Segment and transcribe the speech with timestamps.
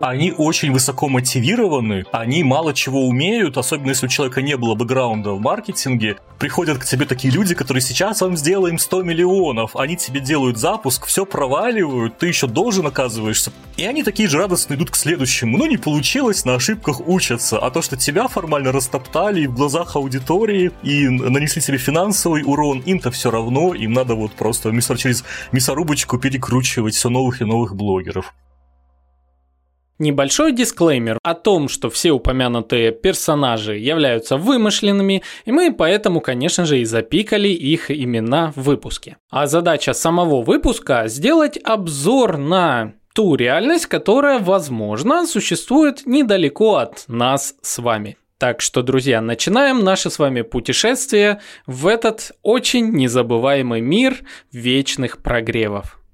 [0.00, 5.32] они очень высоко мотивированы, они мало чего умеют, особенно если у человека не было бэкграунда
[5.32, 6.16] в маркетинге.
[6.38, 11.06] Приходят к тебе такие люди, которые сейчас вам сделаем 100 миллионов, они тебе делают запуск,
[11.06, 13.52] все проваливают, ты еще должен оказываешься.
[13.76, 15.58] И они такие же радостно идут к следующему.
[15.58, 17.58] Ну, не получилось, на ошибках учатся.
[17.58, 23.10] А то, что тебя формально растоптали в глазах аудитории и нанесли себе финансовый урон, им-то
[23.10, 28.32] все равно, им надо вот просто через мясорубочку перекручивать все новых и новых блогеров.
[30.00, 36.80] Небольшой дисклеймер о том, что все упомянутые персонажи являются вымышленными, и мы поэтому, конечно же,
[36.80, 39.18] и запикали их имена в выпуске.
[39.30, 47.54] А задача самого выпуска– сделать обзор на ту реальность, которая, возможно, существует недалеко от нас
[47.62, 48.16] с вами.
[48.38, 54.18] Так что, друзья, начинаем наше с вами путешествие в этот очень незабываемый мир
[54.50, 56.00] вечных прогревов.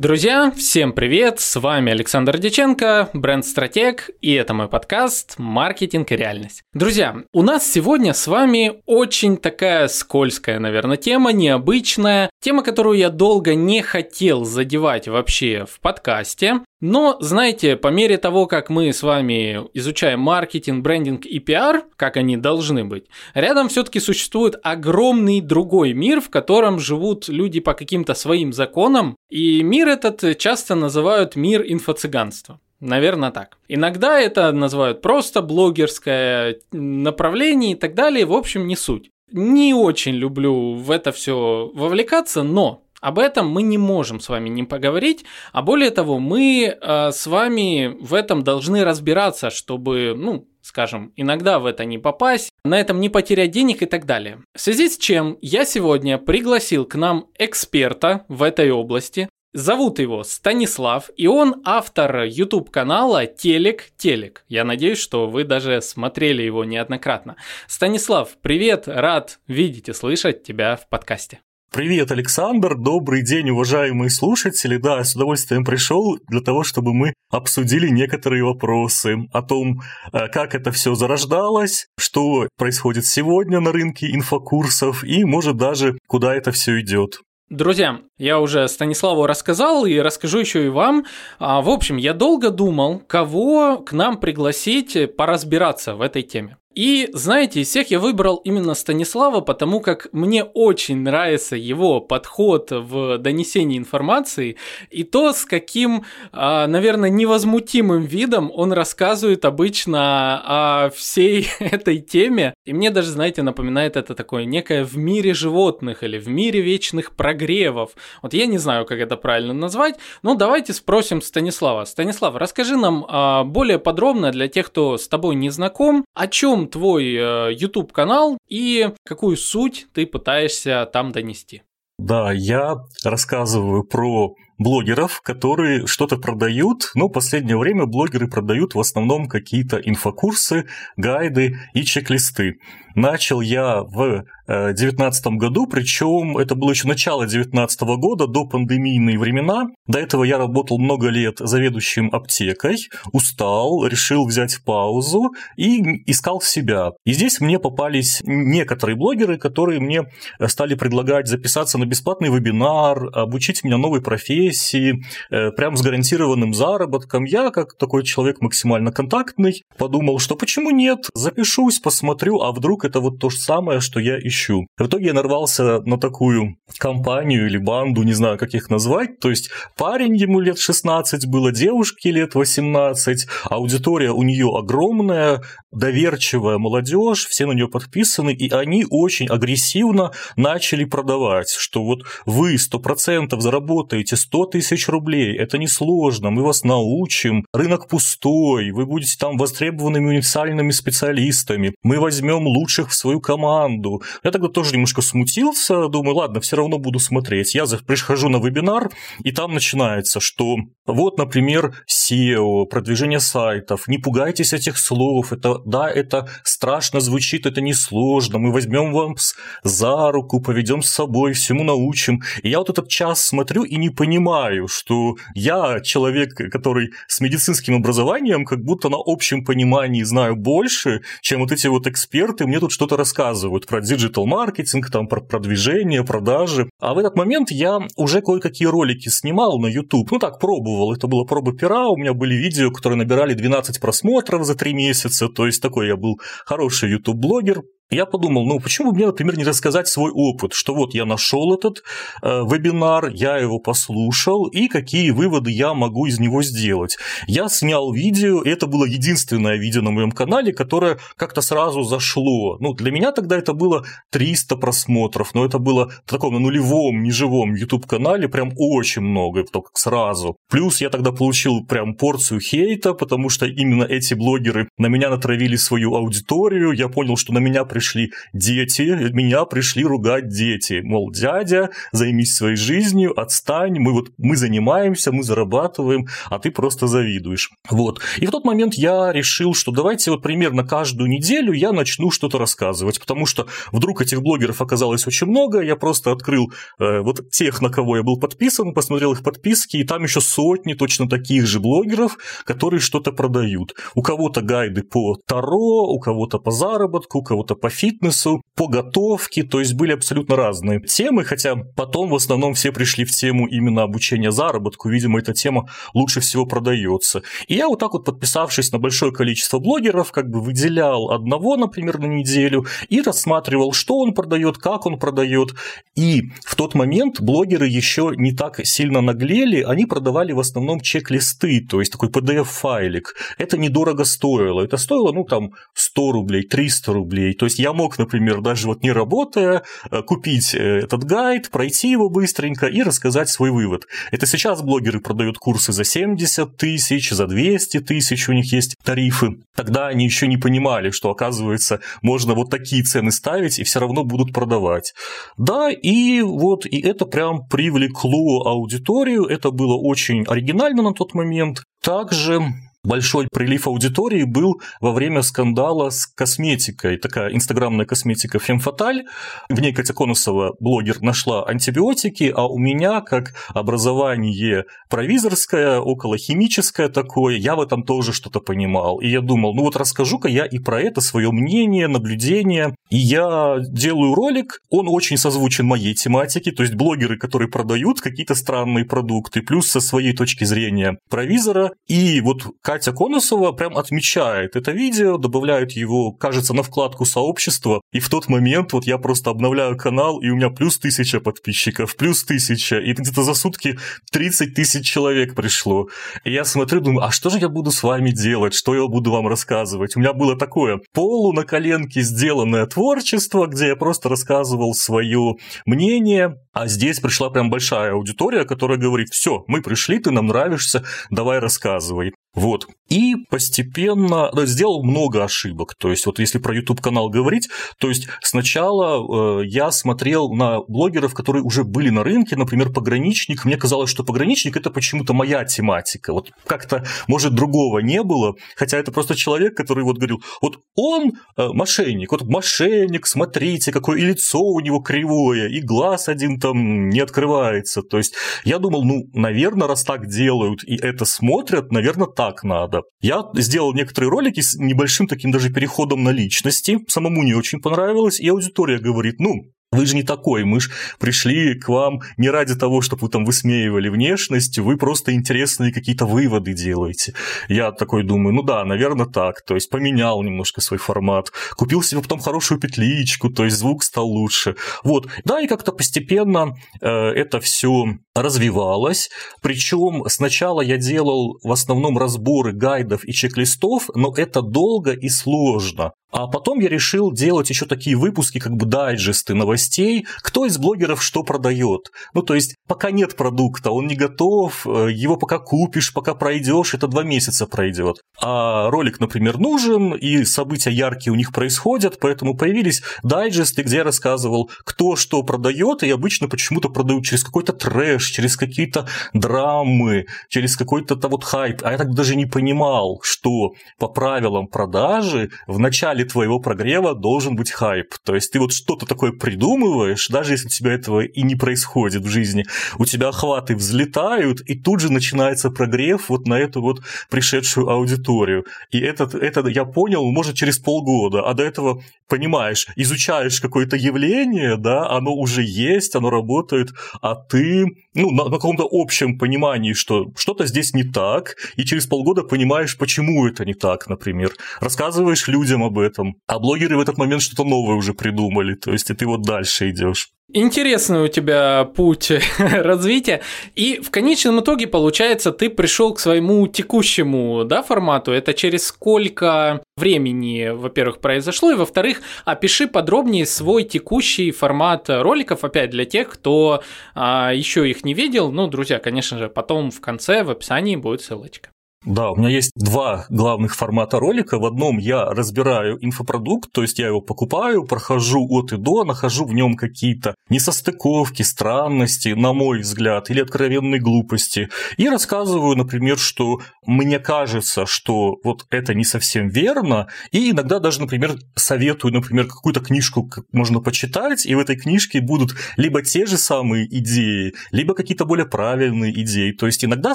[0.00, 1.40] Друзья, всем привет!
[1.40, 6.62] С вами Александр Деченко, бренд-стратег, и это мой подкаст «Маркетинг и реальность».
[6.72, 13.10] Друзья, у нас сегодня с вами очень такая скользкая, наверное, тема, необычная, тема, которую я
[13.10, 19.02] долго не хотел задевать вообще в подкасте, но, знаете, по мере того, как мы с
[19.02, 25.92] вами изучаем маркетинг, брендинг и пиар, как они должны быть, рядом все-таки существует огромный другой
[25.92, 31.62] мир, в котором живут люди по каким-то своим законам, и мир этот часто называют мир
[31.62, 32.58] инфо-цыганства.
[32.80, 33.58] Наверное, так.
[33.68, 38.24] Иногда это называют просто блогерское направление и так далее.
[38.24, 39.10] В общем, не суть.
[39.32, 44.48] Не очень люблю в это все вовлекаться, но об этом мы не можем с вами
[44.48, 50.46] не поговорить, а более того, мы э, с вами в этом должны разбираться, чтобы, ну,
[50.60, 54.42] скажем, иногда в это не попасть, на этом не потерять денег и так далее.
[54.54, 59.28] В связи с чем я сегодня пригласил к нам эксперта в этой области.
[59.52, 64.44] Зовут его Станислав, и он автор YouTube канала Телек Телек.
[64.46, 67.34] Я надеюсь, что вы даже смотрели его неоднократно.
[67.66, 71.40] Станислав, привет, рад видеть и слышать тебя в подкасте.
[71.72, 74.76] Привет, Александр, добрый день, уважаемые слушатели.
[74.76, 79.80] Да, с удовольствием пришел для того, чтобы мы обсудили некоторые вопросы о том,
[80.12, 86.34] э, как это все зарождалось, что происходит сегодня на рынке инфокурсов и, может, даже куда
[86.34, 87.20] это все идет.
[87.50, 91.04] Друзья, я уже Станиславу рассказал и расскажу еще и вам.
[91.40, 96.58] А, в общем, я долго думал, кого к нам пригласить поразбираться в этой теме.
[96.72, 102.68] И, знаете, из всех я выбрал именно Станислава, потому как мне очень нравится его подход
[102.70, 104.56] в донесении информации
[104.88, 112.54] и то, с каким, а, наверное, невозмутимым видом он рассказывает обычно о всей этой теме.
[112.64, 117.16] И мне даже, знаете, напоминает это такое некое в мире животных или в мире вечных
[117.16, 117.90] прогревов.
[118.22, 121.84] Вот я не знаю, как это правильно назвать, но давайте спросим Станислава.
[121.84, 126.59] Станислав, расскажи нам а, более подробно для тех, кто с тобой не знаком, о чем
[126.60, 131.62] чем твой э, YouTube канал и какую суть ты пытаешься там донести?
[131.98, 138.80] Да, я рассказываю про блогеров, которые что-то продают, но в последнее время блогеры продают в
[138.80, 140.66] основном какие-то инфокурсы,
[140.96, 142.58] гайды и чек-листы.
[142.94, 149.66] Начал я в 2019 году, причем это было еще начало 2019 года, до пандемийные времена.
[149.86, 152.76] До этого я работал много лет заведующим аптекой,
[153.12, 156.90] устал, решил взять паузу и искал себя.
[157.04, 160.02] И здесь мне попались некоторые блогеры, которые мне
[160.46, 166.54] стали предлагать записаться на бесплатный вебинар, обучить меня новой профессии, профессии, э, прям с гарантированным
[166.54, 167.24] заработком.
[167.24, 173.00] Я, как такой человек максимально контактный, подумал, что почему нет, запишусь, посмотрю, а вдруг это
[173.00, 174.66] вот то же самое, что я ищу.
[174.78, 179.30] В итоге я нарвался на такую компанию или банду, не знаю, как их назвать, то
[179.30, 185.42] есть парень ему лет 16 было, девушке лет 18, аудитория у нее огромная,
[185.72, 192.54] доверчивая молодежь, все на нее подписаны, и они очень агрессивно начали продавать, что вот вы
[192.54, 199.36] 100% заработаете 100 тысяч рублей, это несложно, мы вас научим, рынок пустой, вы будете там
[199.36, 204.02] востребованными универсальными специалистами, мы возьмем лучших в свою команду.
[204.24, 207.54] Я тогда тоже немножко смутился, думаю, ладно, все равно буду смотреть.
[207.54, 208.90] Я прихожу на вебинар,
[209.24, 210.56] и там начинается, что
[210.86, 217.60] вот, например, SEO, продвижение сайтов, не пугайтесь этих слов, это да, это страшно звучит, это
[217.60, 219.34] несложно, мы возьмем вас
[219.64, 222.22] за руку, поведем с собой, всему научим.
[222.42, 227.74] И я вот этот час смотрю и не понимаю, что я человек, который с медицинским
[227.74, 232.72] образованием, как будто на общем понимании знаю больше, чем вот эти вот эксперты мне тут
[232.72, 236.70] что-то рассказывают про digital-маркетинг, там, про продвижение, продажи.
[236.80, 241.06] А в этот момент я уже кое-какие ролики снимал на YouTube, ну так, пробовал, это
[241.06, 245.46] была проба пера, у меня были видео, которые набирали 12 просмотров за 3 месяца, то
[245.46, 249.88] есть такой я был хороший YouTube-блогер, я подумал, ну почему бы мне, например, не рассказать
[249.88, 251.82] свой опыт, что вот я нашел этот
[252.22, 256.98] э, вебинар, я его послушал, и какие выводы я могу из него сделать.
[257.26, 262.58] Я снял видео, и это было единственное видео на моем канале, которое как-то сразу зашло.
[262.60, 267.02] Ну, для меня тогда это было 300 просмотров, но это было в таком на нулевом,
[267.02, 270.36] неживом YouTube-канале прям очень много, только сразу.
[270.48, 275.56] Плюс я тогда получил прям порцию хейта, потому что именно эти блогеры на меня натравили
[275.56, 278.82] свою аудиторию, я понял, что на меня пришли пришли дети,
[279.12, 280.82] меня пришли ругать дети.
[280.84, 286.86] Мол, дядя, займись своей жизнью, отстань, мы вот мы занимаемся, мы зарабатываем, а ты просто
[286.86, 287.50] завидуешь.
[287.70, 288.00] Вот.
[288.18, 292.36] И в тот момент я решил, что давайте вот примерно каждую неделю я начну что-то
[292.36, 297.62] рассказывать, потому что вдруг этих блогеров оказалось очень много, я просто открыл э, вот тех,
[297.62, 301.60] на кого я был подписан, посмотрел их подписки, и там еще сотни точно таких же
[301.60, 303.74] блогеров, которые что-то продают.
[303.94, 309.42] У кого-то гайды по Таро, у кого-то по заработку, у кого-то по фитнесу, по готовке,
[309.42, 313.82] то есть были абсолютно разные темы, хотя потом в основном все пришли в тему именно
[313.82, 317.22] обучения заработку, видимо, эта тема лучше всего продается.
[317.48, 321.98] И я вот так вот, подписавшись на большое количество блогеров, как бы выделял одного, например,
[321.98, 325.54] на неделю и рассматривал, что он продает, как он продает.
[325.96, 331.66] И в тот момент блогеры еще не так сильно наглели, они продавали в основном чек-листы,
[331.66, 333.14] то есть такой PDF-файлик.
[333.38, 334.62] Это недорого стоило.
[334.62, 337.34] Это стоило, ну, там, 100 рублей, 300 рублей.
[337.34, 341.90] То есть я мог, например, даже вот не работая, э, купить э, этот гайд, пройти
[341.90, 343.86] его быстренько и рассказать свой вывод.
[344.10, 349.36] Это сейчас блогеры продают курсы за 70 тысяч, за 200 тысяч, у них есть тарифы.
[349.54, 354.04] Тогда они еще не понимали, что, оказывается, можно вот такие цены ставить и все равно
[354.04, 354.94] будут продавать.
[355.36, 361.62] Да, и вот и это прям привлекло аудиторию, это было очень оригинально на тот момент.
[361.82, 362.42] Также
[362.82, 366.96] Большой прилив аудитории был во время скандала с косметикой.
[366.96, 369.04] Такая инстаграмная косметика Фемфаталь.
[369.50, 377.36] В ней Катя Конусова, блогер, нашла антибиотики, а у меня, как образование провизорское, околохимическое такое,
[377.36, 378.98] я в этом тоже что-то понимал.
[379.00, 382.74] И я думал, ну вот расскажу-ка я и про это свое мнение, наблюдение.
[382.88, 388.34] И я делаю ролик, он очень созвучен моей тематике, то есть блогеры, которые продают какие-то
[388.34, 391.72] странные продукты, плюс со своей точки зрения провизора.
[391.86, 397.98] И вот Катя Конусова прям отмечает это видео, добавляет его, кажется, на вкладку сообщества, и
[397.98, 402.22] в тот момент вот я просто обновляю канал, и у меня плюс тысяча подписчиков, плюс
[402.22, 403.76] тысяча, и где-то за сутки
[404.12, 405.88] 30 тысяч человек пришло.
[406.22, 409.10] И я смотрю, думаю, а что же я буду с вами делать, что я буду
[409.10, 409.96] вам рассказывать?
[409.96, 415.34] У меня было такое полу на коленке сделанное творчество, где я просто рассказывал свое
[415.66, 420.84] мнение, а здесь пришла прям большая аудитория, которая говорит, все, мы пришли, ты нам нравишься,
[421.10, 422.12] давай рассказывай.
[422.34, 422.66] Вот.
[422.88, 425.74] И постепенно сделал много ошибок.
[425.76, 430.60] То есть, вот если про YouTube канал говорить, то есть сначала э, я смотрел на
[430.60, 433.44] блогеров, которые уже были на рынке, например, пограничник.
[433.44, 436.12] Мне казалось, что пограничник это почему-то моя тематика.
[436.12, 438.34] Вот как-то, может, другого не было.
[438.56, 443.98] Хотя это просто человек, который вот говорил, вот он э, мошенник, вот мошенник, смотрите, какое
[443.98, 447.82] и лицо у него кривое, и глаз один там не открывается.
[447.82, 452.82] То есть я думал, ну, наверное, раз так делают и это смотрят, наверное, так надо.
[453.00, 458.20] Я сделал некоторые ролики с небольшим таким даже переходом на личности, самому не очень понравилось,
[458.20, 459.36] и аудитория говорит, ну,
[459.72, 463.24] Вы же не такой, мы же пришли к вам не ради того, чтобы вы там
[463.24, 467.14] высмеивали внешность, вы просто интересные какие-то выводы делаете.
[467.48, 469.42] Я такой думаю, ну да, наверное, так.
[469.42, 474.08] То есть поменял немножко свой формат, купил себе потом хорошую петличку, то есть звук стал
[474.08, 474.56] лучше.
[474.82, 477.84] Вот, да, и как-то постепенно э, это все
[478.16, 479.08] развивалось.
[479.40, 485.92] Причем сначала я делал в основном разборы гайдов и чек-листов, но это долго и сложно.
[486.10, 491.02] А потом я решил делать еще такие выпуски, как бы дайджесты новостей, кто из блогеров
[491.02, 491.90] что продает.
[492.14, 496.74] Ну, то есть, пока нет продукта, он не готов, э, его пока купишь, пока пройдешь,
[496.74, 498.02] это два месяца пройдет.
[498.20, 503.84] А ролик, например, нужен, и события яркие у них происходят, поэтому появились дайджесты, где я
[503.84, 510.56] рассказывал, кто что продает, и обычно почему-то продают через какой-то трэш, через какие-то драмы, через
[510.56, 511.60] какой-то вот хайп.
[511.62, 516.94] А я так даже не понимал, что по правилам продажи в начале начале твоего прогрева
[516.94, 517.94] должен быть хайп.
[518.04, 522.02] То есть ты вот что-то такое придумываешь, даже если у тебя этого и не происходит
[522.02, 522.44] в жизни,
[522.78, 528.44] у тебя охваты взлетают, и тут же начинается прогрев вот на эту вот пришедшую аудиторию.
[528.72, 534.56] И это, это я понял, может, через полгода, а до этого понимаешь, изучаешь какое-то явление,
[534.56, 540.12] да, оно уже есть, оно работает, а ты ну, на, на каком-то общем понимании, что
[540.16, 544.32] что-то здесь не так, и через полгода понимаешь, почему это не так, например.
[544.60, 548.90] Рассказываешь людям об этом, а блогеры в этот момент что-то новое уже придумали, то есть
[548.90, 550.10] и ты вот дальше идешь.
[550.32, 553.20] Интересный у тебя путь развития.
[553.56, 558.12] И в конечном итоге, получается, ты пришел к своему текущему да, формату.
[558.12, 565.70] Это через сколько времени, во-первых, произошло, и во-вторых, опиши подробнее свой текущий формат роликов, опять
[565.70, 566.62] для тех, кто
[566.94, 568.30] а, еще их не видел.
[568.30, 571.50] Ну, друзья, конечно же, потом в конце в описании будет ссылочка.
[571.86, 574.38] Да, у меня есть два главных формата ролика.
[574.38, 579.24] В одном я разбираю инфопродукт, то есть я его покупаю, прохожу от и до, нахожу
[579.24, 584.50] в нем какие-то несостыковки, странности, на мой взгляд, или откровенные глупости.
[584.76, 590.82] И рассказываю, например, что мне кажется, что вот это не совсем верно, и иногда даже,
[590.82, 596.18] например, советую, например, какую-то книжку можно почитать, и в этой книжке будут либо те же
[596.18, 599.32] самые идеи, либо какие-то более правильные идеи.
[599.32, 599.94] То есть иногда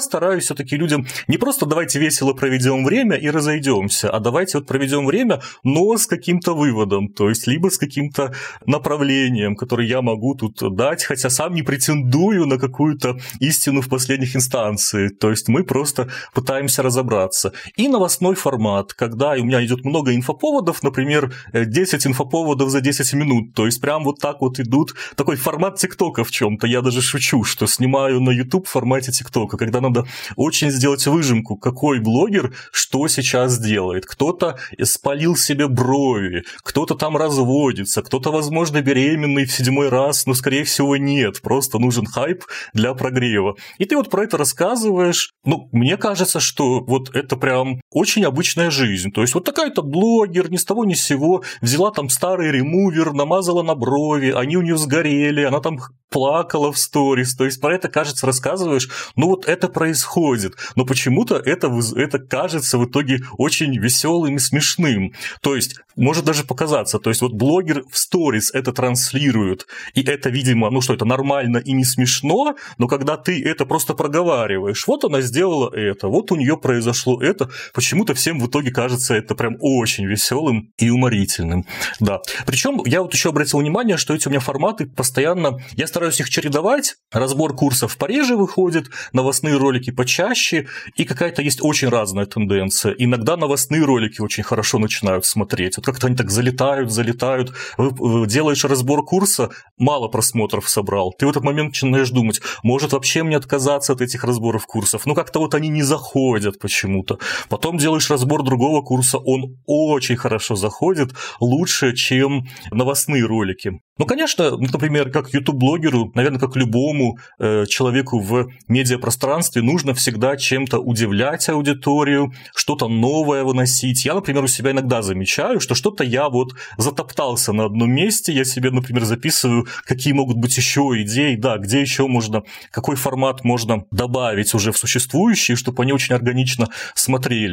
[0.00, 5.04] стараюсь все-таки людям не просто давайте весело проведем время и разойдемся, а давайте вот проведем
[5.04, 8.32] время, но с каким-то выводом, то есть либо с каким-то
[8.64, 14.34] направлением, которое я могу тут дать, хотя сам не претендую на какую-то истину в последних
[14.36, 17.52] инстанциях, то есть мы просто пытаемся разобраться.
[17.76, 23.52] И новостной формат, когда у меня идет много инфоповодов, например, 10 инфоповодов за 10 минут,
[23.52, 27.44] то есть прям вот так вот идут, такой формат ТикТока в чем-то, я даже шучу,
[27.44, 30.06] что снимаю на YouTube в формате ТикТока, когда надо
[30.36, 34.06] очень сделать выжимку, какой блогер что сейчас делает.
[34.06, 40.62] Кто-то спалил себе брови, кто-то там разводится, кто-то, возможно, беременный в седьмой раз, но, скорее
[40.62, 41.42] всего, нет.
[41.42, 43.56] Просто нужен хайп для прогрева.
[43.78, 45.32] И ты вот про это рассказываешь.
[45.44, 49.10] Ну, мне кажется, что вот это прям очень обычная жизнь.
[49.10, 53.14] То есть вот такая-то блогер ни с того ни с сего взяла там старый ремувер,
[53.14, 55.78] намазала на брови, они у нее сгорели, она там
[56.10, 57.34] плакала в сторис.
[57.34, 60.56] То есть про это, кажется, рассказываешь, ну вот это происходит.
[60.74, 65.14] Но почему-то это это, кажется в итоге очень веселым и смешным.
[65.40, 70.28] То есть, может даже показаться, то есть вот блогер в сторис это транслирует, и это,
[70.28, 75.04] видимо, ну что, это нормально и не смешно, но когда ты это просто проговариваешь, вот
[75.04, 77.48] она сделала это, вот у нее произошло это,
[77.86, 81.64] почему-то всем в итоге кажется это прям очень веселым и уморительным.
[82.00, 82.18] Да.
[82.44, 86.28] Причем я вот еще обратил внимание, что эти у меня форматы постоянно, я стараюсь их
[86.28, 90.66] чередовать, разбор курсов пореже выходит, новостные ролики почаще,
[90.96, 92.92] и какая-то есть очень разная тенденция.
[92.98, 95.76] Иногда новостные ролики очень хорошо начинают смотреть.
[95.76, 97.52] Вот как-то они так залетают, залетают.
[97.78, 101.14] Делаешь разбор курса, мало просмотров собрал.
[101.16, 105.06] Ты в этот момент начинаешь думать, может вообще мне отказаться от этих разборов курсов.
[105.06, 107.20] Ну как-то вот они не заходят почему-то.
[107.48, 113.80] Потом делаешь разбор другого курса, он очень хорошо заходит, лучше, чем новостные ролики.
[113.98, 120.78] Ну, конечно, например, как YouTube-блогеру, наверное, как любому э, человеку в медиапространстве, нужно всегда чем-то
[120.78, 124.04] удивлять аудиторию, что-то новое выносить.
[124.04, 128.44] Я, например, у себя иногда замечаю, что что-то я вот затоптался на одном месте, я
[128.44, 133.84] себе, например, записываю, какие могут быть еще идеи, да, где еще можно, какой формат можно
[133.90, 136.68] добавить уже в существующие, чтобы они очень органично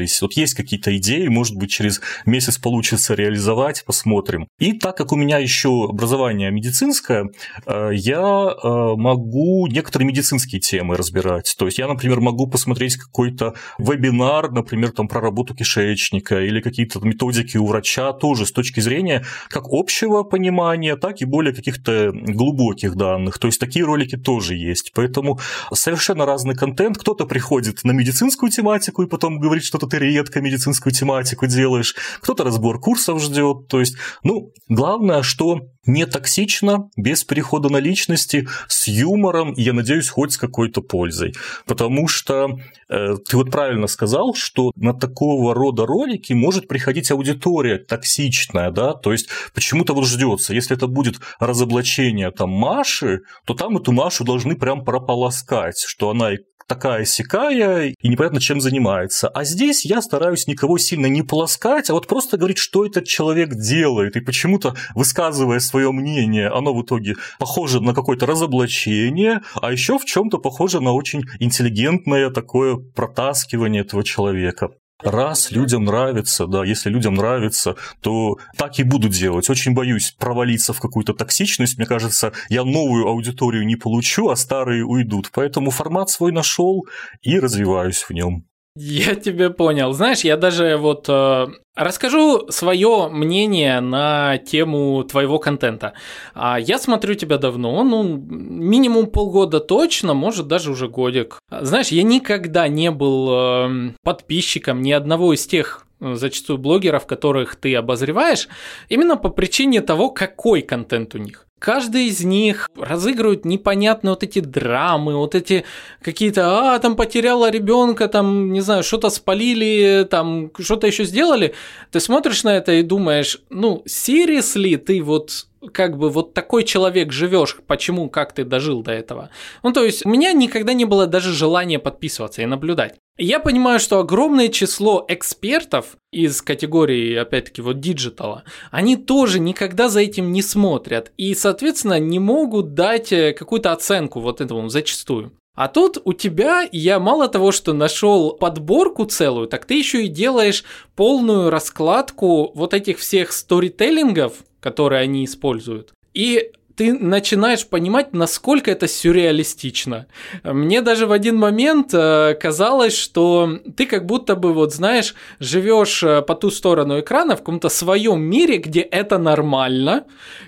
[0.08, 0.22] смотрелись.
[0.22, 4.48] Вот есть какие-то идеи, может быть, через месяц получится реализовать, посмотрим.
[4.60, 7.30] И так как у меня еще образование медицинское,
[7.66, 11.56] э, я э, могу некоторые медицинские темы разбирать.
[11.58, 17.00] То есть я, например, могу посмотреть какой-то вебинар, например, там про работу кишечника или какие-то
[17.00, 22.96] методики у врача тоже с точки зрения как общего понимания, так и более каких-то глубоких
[22.96, 23.40] данных.
[23.40, 24.92] То есть такие ролики тоже есть.
[24.94, 25.40] Поэтому
[25.74, 26.98] совершенно разный контент.
[26.98, 31.96] Кто-то приходит на медицинскую тематику и потом говорит, что-то редко медицинскую тематику делаешь.
[32.22, 33.68] Кто-то разбор курсов ждет.
[33.68, 40.10] То есть, ну, главное, что не токсично, без перехода на личности, с юмором я надеюсь,
[40.10, 41.34] хоть с какой-то пользой.
[41.66, 42.58] Потому что
[42.90, 48.94] э, ты вот правильно сказал, что на такого рода ролики может приходить аудитория токсичная, да,
[48.94, 54.24] то есть почему-то вот ждется, если это будет разоблачение там Маши, то там эту Машу
[54.24, 59.28] должны прям прополоскать, что она и такая сякая и непонятно чем занимается.
[59.30, 63.56] А здесь я стараюсь никого сильно не полоскать, а вот просто говорить, что этот человек
[63.56, 64.16] делает.
[64.16, 70.06] И почему-то, высказывая свое мнение, оно в итоге похоже на какое-то разоблачение, а еще в
[70.06, 74.70] чем-то похоже на очень интеллигентное такое протаскивание этого человека.
[75.04, 79.50] Раз людям нравится, да, если людям нравится, то так и буду делать.
[79.50, 81.78] Очень боюсь провалиться в какую-то токсичность.
[81.78, 85.30] Мне кажется, я новую аудиторию не получу, а старые уйдут.
[85.34, 86.88] Поэтому формат свой нашел
[87.22, 88.46] и развиваюсь в нем.
[88.76, 89.94] Я тебя понял.
[89.94, 95.94] Знаешь, я даже вот э, расскажу свое мнение на тему твоего контента.
[96.34, 101.40] А я смотрю тебя давно, ну, минимум полгода точно, может даже уже годик.
[101.52, 107.56] Знаешь, я никогда не был э, подписчиком ни одного из тех э, зачастую блогеров, которых
[107.58, 108.48] ты обозреваешь,
[108.90, 111.43] именно по причине того, какой контент у них.
[111.64, 115.64] Каждый из них разыгрывает непонятные вот эти драмы, вот эти
[116.02, 121.54] какие-то, а, там потеряла ребенка, там, не знаю, что-то спалили, там, что-то еще сделали.
[121.90, 127.12] Ты смотришь на это и думаешь, ну, seriously, ты вот как бы вот такой человек
[127.12, 129.30] живешь, почему, как ты дожил до этого.
[129.64, 132.96] Ну, то есть, у меня никогда не было даже желания подписываться и наблюдать.
[133.18, 139.88] Я понимаю, что огромное число экспертов из категории, опять-таки, вот digital а, они тоже никогда
[139.88, 145.32] за этим не смотрят и, соответственно, не могут дать э, какую-то оценку вот этому зачастую.
[145.56, 150.08] А тут у тебя я мало того, что нашел подборку целую, так ты еще и
[150.08, 150.64] делаешь
[150.96, 155.94] полную раскладку вот этих всех сторителлингов, которые они используют.
[156.14, 160.08] И ты начинаешь понимать, насколько это сюрреалистично.
[160.44, 166.04] Мне даже в один момент э, казалось, что ты как будто бы, вот знаешь, живешь
[166.04, 170.06] э, по ту сторону экрана в каком-то своем мире, где это нормально,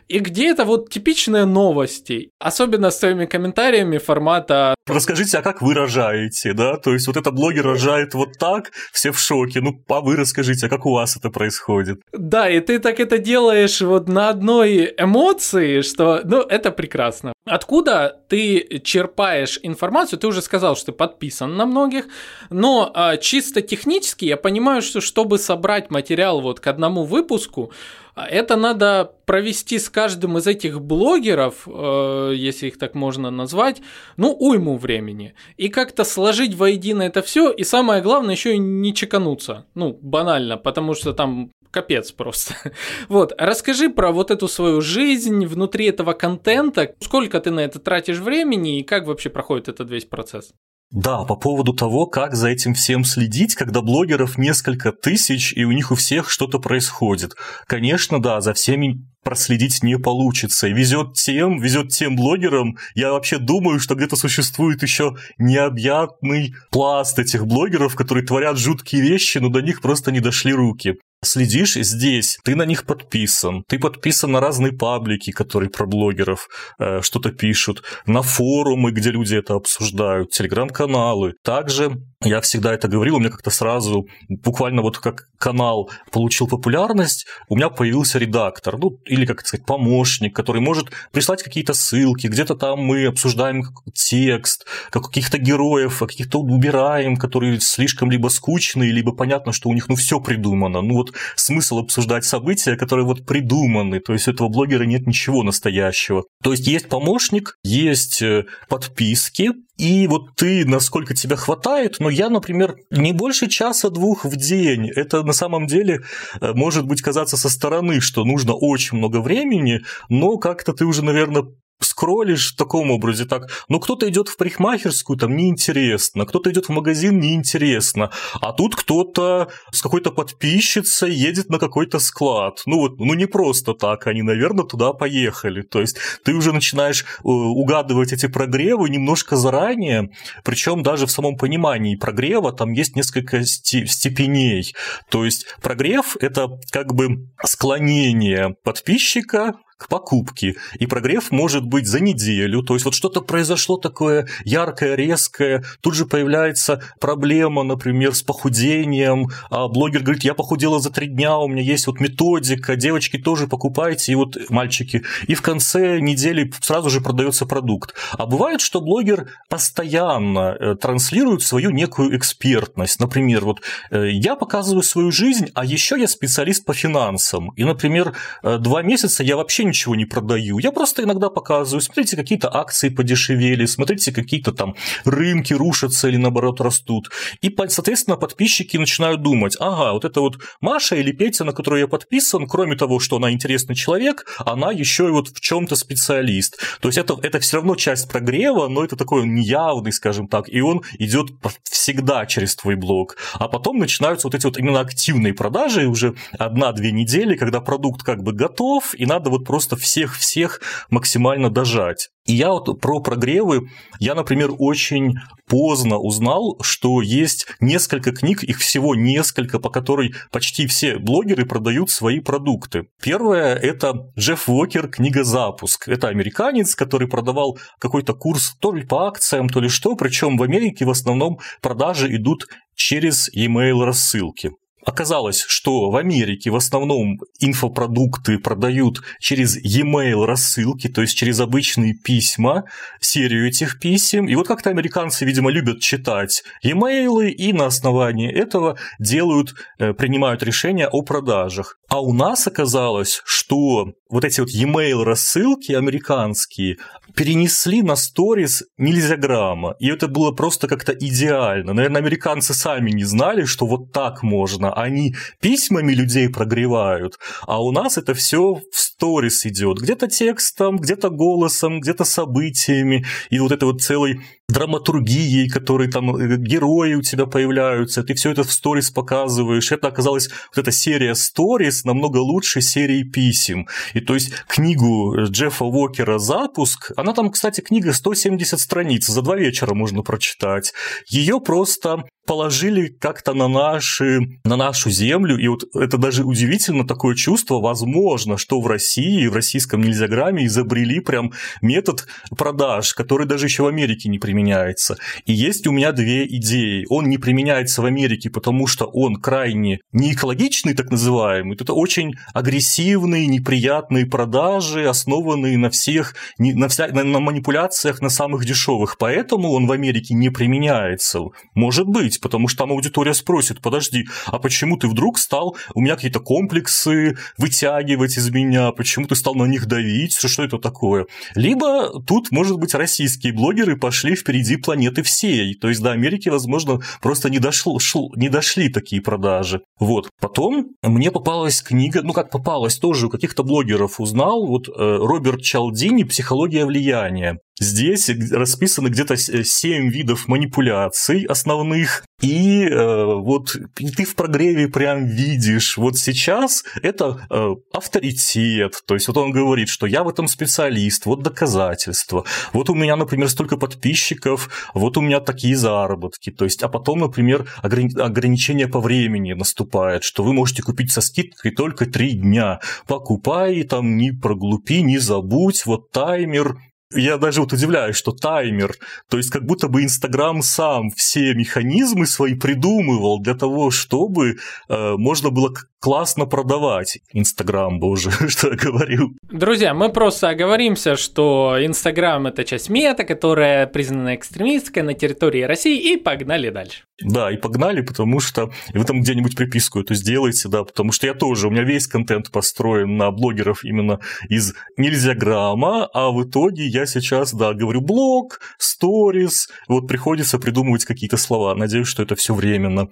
[0.08, 2.30] и где это вот типичные новости.
[2.40, 6.78] Особенно с твоими комментариями формата Расскажите, а как вы рожаете, да?
[6.78, 9.60] То есть вот это блогер рожает вот так, все в шоке.
[9.60, 12.02] Ну, а вы расскажите, а как у вас это происходит?
[12.14, 17.34] Да, и ты так это делаешь вот на одной эмоции, что, ну, это прекрасно.
[17.46, 20.20] Откуда ты черпаешь информацию?
[20.20, 22.08] Ты уже сказал, что ты подписан на многих,
[22.50, 27.72] но а, чисто технически я понимаю, что чтобы собрать материал вот к одному выпуску,
[28.16, 33.82] это надо провести с каждым из этих блогеров, э, если их так можно назвать,
[34.16, 35.34] ну, уйму времени.
[35.58, 39.66] И как-то сложить воедино это все, и самое главное, еще и не чекануться.
[39.76, 42.56] Ну, банально, потому что там капец просто.
[43.10, 48.20] Вот, расскажи про вот эту свою жизнь внутри этого контента, сколько ты на это тратишь
[48.20, 50.54] времени и как вообще проходит этот весь процесс?
[50.92, 55.72] Да, по поводу того, как за этим всем следить, когда блогеров несколько тысяч, и у
[55.72, 57.36] них у всех что-то происходит.
[57.68, 60.68] Конечно, да, за всеми проследить не получится.
[60.68, 62.78] Везет тем, везет тем блогерам.
[62.94, 69.40] Я вообще думаю, что где-то существует еще необъятный пласт этих блогеров, которые творят жуткие вещи,
[69.40, 74.32] но до них просто не дошли руки следишь здесь, ты на них подписан, ты подписан
[74.32, 76.48] на разные паблики, которые про блогеров
[76.80, 81.34] э, что-то пишут, на форумы, где люди это обсуждают, телеграм-каналы.
[81.44, 87.26] Также я всегда это говорил, у меня как-то сразу, буквально вот как канал получил популярность,
[87.50, 92.56] у меня появился редактор, ну, или, как сказать, помощник, который может прислать какие-то ссылки, где-то
[92.56, 99.12] там мы обсуждаем текст, как каких-то героев, а каких-то убираем, которые слишком либо скучные, либо
[99.12, 100.82] понятно, что у них, ну, все придумано.
[100.82, 105.44] Ну, вот смысл обсуждать события, которые вот придуманы, то есть у этого блогера нет ничего
[105.44, 106.24] настоящего.
[106.44, 112.30] То есть есть помощник, есть э, подписки, и вот ты, насколько тебя хватает, но я,
[112.30, 114.90] например, не больше часа-двух в день.
[114.90, 116.02] Это на самом деле
[116.40, 121.04] э, может быть казаться со стороны, что нужно очень много времени, но как-то ты уже,
[121.04, 121.46] наверное,
[121.80, 126.70] скроллишь в таком образе так, ну кто-то идет в парикмахерскую, там неинтересно, кто-то идет в
[126.70, 128.12] магазин, неинтересно,
[128.42, 132.62] а тут кто-то с какой-то подписчицей едет на какой-то склад.
[132.66, 135.62] Ну вот, ну не просто так, они, наверное, туда поехали.
[135.62, 140.10] То есть ты уже начинаешь э, угадывать эти прогревы немножко заранее,
[140.44, 144.74] причем даже в самом понимании прогрева там есть несколько степеней.
[145.10, 150.56] То есть прогрев– это как бы склонение подписчика к покупке.
[150.80, 152.64] И прогрев может быть за неделю.
[152.64, 159.28] То есть вот что-то произошло такое яркое, резкое, тут же появляется проблема, например, с похудением.
[159.50, 163.48] А блогер говорит, я похудела за три дня, у меня есть вот методика, девочки тоже
[163.48, 165.04] покупайте, и вот мальчики.
[165.28, 167.96] И в конце недели сразу же продается продукт.
[168.14, 173.00] А бывает, что блогер постоянно э, транслирует свою некую экспертность.
[173.02, 173.62] Например, вот
[173.92, 177.50] э, я показываю свою жизнь, а еще я специалист по финансам.
[177.58, 180.60] И, например, э, два месяца я вообще ничего не продаю.
[180.60, 186.62] Я просто иногда показываю, смотрите, какие-то акции подешевели, смотрите, какие-то там рынки рушатся или наоборот
[186.62, 187.10] растут.
[187.42, 191.88] И, соответственно, подписчики начинают думать, ага, вот это вот Маша или Петя, на которую я
[191.88, 196.60] подписан, кроме того, что она интересный человек, она еще и вот в чем-то специалист.
[196.82, 200.62] То есть это, это все равно часть прогрева, но это такой неявный, скажем так, и
[200.62, 201.28] он идет
[201.64, 203.18] всегда через твой блог.
[203.34, 208.24] А потом начинаются вот эти вот именно активные продажи, уже одна-две недели, когда продукт как
[208.24, 212.10] бы готов, и надо вот просто всех-всех максимально дожать.
[212.26, 215.14] И я вот про прогревы, я, например, очень
[215.48, 221.92] поздно узнал, что есть несколько книг, их всего несколько, по которой почти все блогеры продают
[221.92, 222.88] свои продукты.
[223.02, 225.88] Первое– это Джефф Уокер «Книга запуск».
[225.88, 230.44] Это американец, который продавал какой-то курс то ли по акциям, то ли что, причем в
[230.44, 234.52] Америке в основном продажи идут через e-mail рассылки.
[234.86, 241.96] Оказалось, что в Америке в основном инфопродукты продают через e-mail рассылки, то есть через обычные
[241.96, 242.66] письма,
[243.00, 244.28] серию этих писем.
[244.28, 250.44] И вот как-то американцы, видимо, любят читать e-mail и на основании этого делают, э, принимают
[250.44, 251.80] решения о продажах.
[251.90, 256.78] А у нас оказалось, что вот эти вот e-mail рассылки американские
[257.16, 259.76] перенесли на сторис нельзя грамма.
[259.80, 261.74] И это было просто как-то идеально.
[261.74, 264.74] Наверное, американцы сами не знали, что вот так можно.
[264.76, 269.80] Они письмами людей прогревают, а у нас это все в сторис идет.
[269.80, 273.06] Где-то текстом, где-то голосом, где-то событиями.
[273.30, 278.32] И вот это вот целый драматургией, которые там э, герои у тебя появляются, ты все
[278.32, 279.72] это в сторис показываешь.
[279.72, 283.68] Это оказалось вот эта серия сторис намного лучше серии писем.
[283.94, 289.38] И то есть книгу Джеффа Уокера «Запуск», она там, кстати, книга 170 страниц, за два
[289.38, 290.74] вечера можно прочитать.
[291.08, 297.16] Ее просто положили как-то на, наши, на нашу землю, и вот это даже удивительно такое
[297.16, 302.08] чувство, возможно, что в России, в российском нельзяграмме изобрели прям метод
[302.38, 304.98] продаж, который даже еще в Америке не применяется.
[305.26, 306.86] И есть у меня две идеи.
[306.90, 312.14] Он не применяется в Америке, потому что он крайне не экологичный, так называемый, это очень
[312.34, 319.68] агрессивные, неприятные продажи, основанные на всех, на, вся, на, манипуляциях на самых дешевых, поэтому он
[319.68, 321.20] в Америке не применяется.
[321.54, 325.82] Может быть, говорить, потому что там аудитория спросит, подожди, а почему ты вдруг стал, у
[325.82, 331.06] меня какие-то комплексы вытягивать из меня, почему ты стал на них давить, что, это такое?
[331.36, 336.80] Либо тут, может быть, российские блогеры пошли впереди планеты всей, то есть до Америки, возможно,
[337.02, 339.62] просто не, дошло, шл, не дошли такие продажи.
[339.80, 340.10] Вот.
[340.20, 345.42] Потом мне попалась книга, ну как попалась, тоже у каких-то блогеров узнал, вот э, Роберт
[345.42, 347.38] Чалдини «Психология влияния».
[347.60, 355.78] Здесь расписано где-то 7 видов манипуляций основных, и э, вот ты в прогреве прям видишь,
[355.78, 361.06] вот сейчас это э, авторитет, то есть вот он говорит, что я в этом специалист,
[361.06, 366.62] вот доказательства, вот у меня, например, столько подписчиков, вот у меня такие заработки, то есть,
[366.62, 371.86] а потом, например, ограни- ограничение по времени наступает, что вы можете купить со скидкой только
[371.86, 376.58] 3 дня, покупай, там, не проглупи, не забудь, вот таймер,
[376.96, 378.76] я даже вот удивляюсь, что таймер,
[379.10, 384.38] то есть как будто бы Инстаграм сам все механизмы свои придумывал для того, чтобы
[384.70, 385.54] э, можно было
[385.86, 386.98] классно продавать.
[387.14, 389.14] Инстаграм, боже, что я говорю.
[389.30, 395.94] Друзья, мы просто оговоримся, что Инстаграм– это часть мета, которая признана экстремистской на территории России,
[395.94, 396.86] и погнали дальше.
[397.02, 401.14] Да, и погнали, потому что вы там где-нибудь приписку эту сделаете, да, потому что я
[401.14, 406.66] тоже, у меня весь контент построен на блогеров именно из нельзя грамма, а в итоге
[406.66, 411.56] я сейчас, да, говорю блог, сторис, вот приходится придумывать какие-то слова.
[411.56, 412.90] Надеюсь, что это все временно.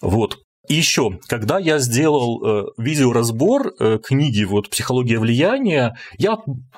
[0.00, 0.38] Вот.
[0.68, 6.36] И еще, когда я сделал э, видеоразбор э, книги вот «Психология влияния», я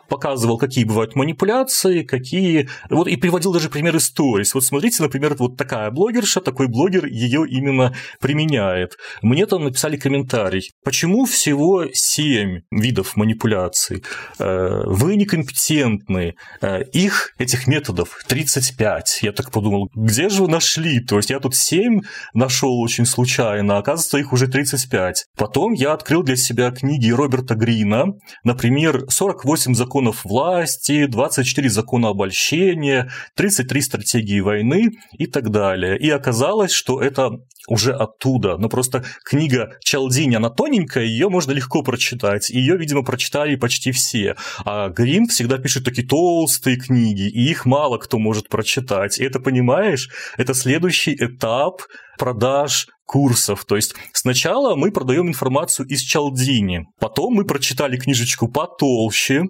[0.08, 2.68] показывал, какие бывают манипуляции, какие...
[2.88, 4.46] Вот и приводил даже пример истории.
[4.54, 8.96] Вот смотрите, например, вот такая блогерша, такой блогер ее именно применяет.
[9.22, 10.70] Мне там написали комментарий.
[10.82, 14.02] Почему всего 7 видов манипуляций?
[14.38, 16.36] Э, вы некомпетентны.
[16.62, 19.20] Э, их, этих методов, 35.
[19.22, 21.00] Я так подумал, где же вы нашли?
[21.00, 22.00] То есть я тут 7
[22.32, 25.26] нашел очень случайно, а оказывается, их уже 35.
[25.36, 28.06] Потом я открыл для себя книги Роберта Грина,
[28.44, 35.98] например, 48 законов власти, 24 закона обольщения, 33 стратегии войны и так далее.
[35.98, 37.30] И оказалось, что это
[37.68, 38.58] уже оттуда.
[38.58, 42.50] Но просто книга Чалдинь, она тоненькая, ее можно легко прочитать.
[42.50, 44.36] Ее, видимо, прочитали почти все.
[44.64, 49.18] А Грин всегда пишет такие толстые книги, и их мало кто может прочитать.
[49.18, 51.82] И это, понимаешь, это следующий этап
[52.18, 53.64] продаж курсов.
[53.64, 59.44] То есть сначала мы продаем информацию из Чалдини, потом мы прочитали книжечку потолще,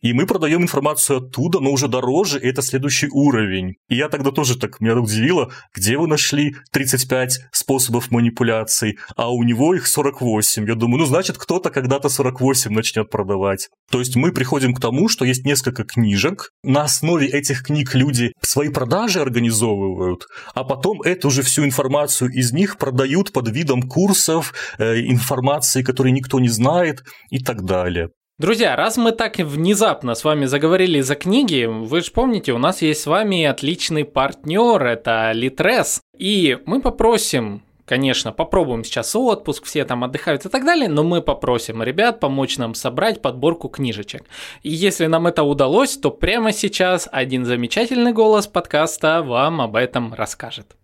[0.00, 3.74] и мы продаем информацию оттуда, но уже дороже, и это следующий уровень.
[3.88, 9.42] И я тогда тоже так, меня удивило, где вы нашли 35 способов манипуляций, а у
[9.42, 10.66] него их 48.
[10.66, 13.68] Я думаю, ну, значит, кто-то когда-то 48 начнет продавать.
[13.90, 18.32] То есть мы приходим к тому, что есть несколько книжек, на основе этих книг люди
[18.40, 24.54] свои продажи организовывают, а потом эту же всю информацию из них продают под видом курсов,
[24.78, 28.10] э, информации, которой никто не знает и так далее.
[28.38, 32.82] Друзья, раз мы так внезапно с вами заговорили за книги, вы же помните, у нас
[32.82, 36.00] есть с вами отличный партнер, это Литрес.
[36.16, 41.22] И мы попросим Конечно, попробуем сейчас отпуск, все там отдыхают и так далее, но мы
[41.22, 44.24] попросим ребят помочь нам собрать подборку книжечек.
[44.62, 50.12] И если нам это удалось, то прямо сейчас один замечательный голос подкаста вам об этом
[50.12, 50.76] расскажет.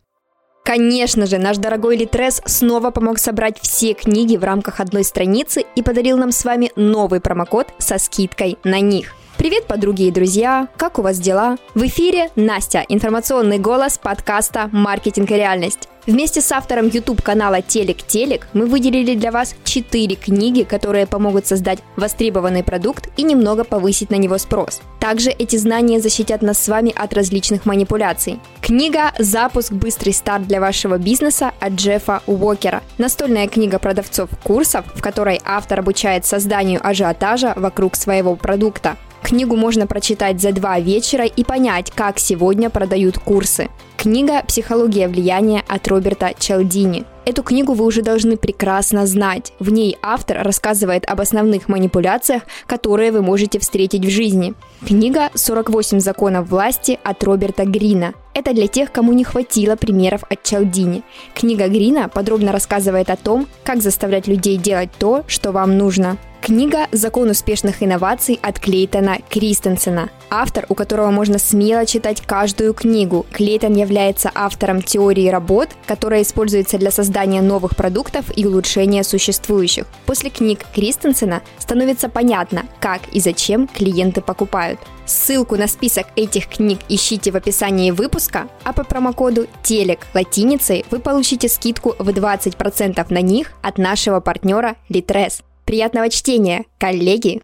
[0.65, 5.83] Конечно же, наш дорогой Литрес снова помог собрать все книги в рамках одной страницы и
[5.83, 9.15] подарил нам с вами новый промокод со скидкой на них.
[9.37, 10.69] Привет, подруги и друзья!
[10.77, 11.57] Как у вас дела?
[11.75, 15.89] В эфире Настя, информационный голос подкаста «Маркетинг и реальность».
[16.07, 21.81] Вместе с автором YouTube-канала Телек Телек мы выделили для вас 4 книги, которые помогут создать
[21.97, 24.81] востребованный продукт и немного повысить на него спрос.
[25.01, 28.39] Также эти знания защитят нас с вами от различных манипуляций.
[28.61, 29.73] Книга «Запуск.
[29.73, 32.83] Быстрый старт для вашего бизнеса» от Джеффа Уокера.
[32.99, 38.97] Настольная книга продавцов курсов, в которой автор обучает созданию ажиотажа вокруг своего продукта.
[39.25, 43.71] Книгу можно прочитать за два вечера и понять, как сегодня продают курсы.
[43.97, 47.07] Книга «Психология влияния» от Роберта Чалдини.
[47.27, 49.55] Эту книгу вы уже должны прекрасно знать.
[49.59, 54.53] В ней автор рассказывает об основных манипуляциях, которые вы можете встретить в жизни.
[54.87, 58.13] Книга «48 законов власти» от Роберта Грина.
[58.35, 61.03] Это для тех, кому не хватило примеров от Чалдини.
[61.35, 66.19] Книга Грина подробно рассказывает о том, как заставлять людей делать то, что вам нужно.
[66.45, 70.11] Книга «Закон успешных инноваций» от Клейтона Кристенсена.
[70.29, 73.25] Автор, у которого можно смело читать каждую книгу.
[73.33, 79.87] Клейтон является автором теории работ, которая используется для создания новых продуктов и улучшения существующих.
[80.07, 84.81] После книг Кристенсена становится понятно, как и зачем клиенты покупают.
[85.07, 90.99] Ссылку на список этих книг ищите в описании выпуска, а по промокоду ТЕЛЕК латиницей вы
[90.99, 95.43] получите скидку в 20% на них от нашего партнера Litres.
[95.65, 97.43] Приятного чтения, коллеги!